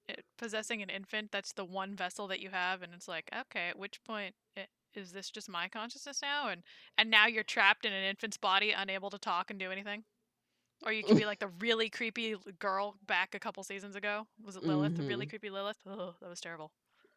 [0.07, 1.31] it, possessing an infant?
[1.31, 4.67] That's the one vessel that you have, and it's like, okay, at which point i-
[4.93, 6.49] is this just my consciousness now?
[6.49, 6.63] And
[6.97, 10.05] and now you're trapped in an infant's body, unable to talk and do anything.
[10.85, 14.27] Or you could be like the really creepy girl back a couple seasons ago.
[14.43, 14.95] Was it Lilith?
[14.95, 15.27] The really Mhm.
[15.27, 15.77] creepy Lilith?
[15.87, 16.71] Oh, that was terrible.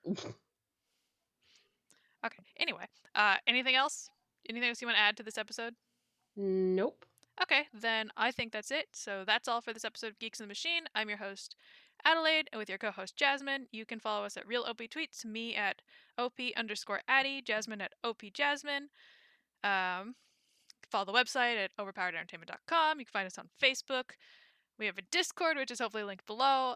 [2.24, 2.42] Okay.
[2.58, 4.08] Anyway, uh, anything else?
[4.48, 5.74] Anything else you want to add to this episode?
[6.36, 7.04] Nope.
[7.40, 8.88] Okay, then I think that's it.
[8.92, 10.84] So that's all for this episode of Geeks in the Machine.
[10.94, 11.56] I'm your host,
[12.04, 13.66] Adelaide, and with your co-host Jasmine.
[13.72, 15.82] You can follow us at Real OP Tweets, me at
[16.18, 18.88] OP underscore Addy, Jasmine at OP Jasmine.
[19.64, 20.14] Um,
[20.90, 22.98] follow the website at overpoweredentertainment.com.
[22.98, 24.12] You can find us on Facebook.
[24.78, 26.74] We have a Discord, which is hopefully linked below.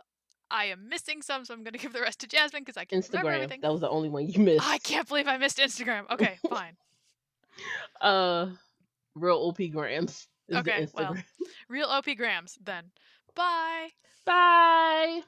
[0.51, 2.85] I am missing some, so I'm going to give the rest to Jasmine because I
[2.85, 3.61] can't remember everything.
[3.63, 4.67] That was the only one you missed.
[4.67, 6.11] I can't believe I missed Instagram.
[6.11, 6.77] Okay, fine.
[8.01, 8.51] Uh,
[9.15, 11.17] real OP grams Okay, well.
[11.69, 12.91] Real OP Grams, then.
[13.35, 13.89] Bye.
[14.25, 15.23] Bye.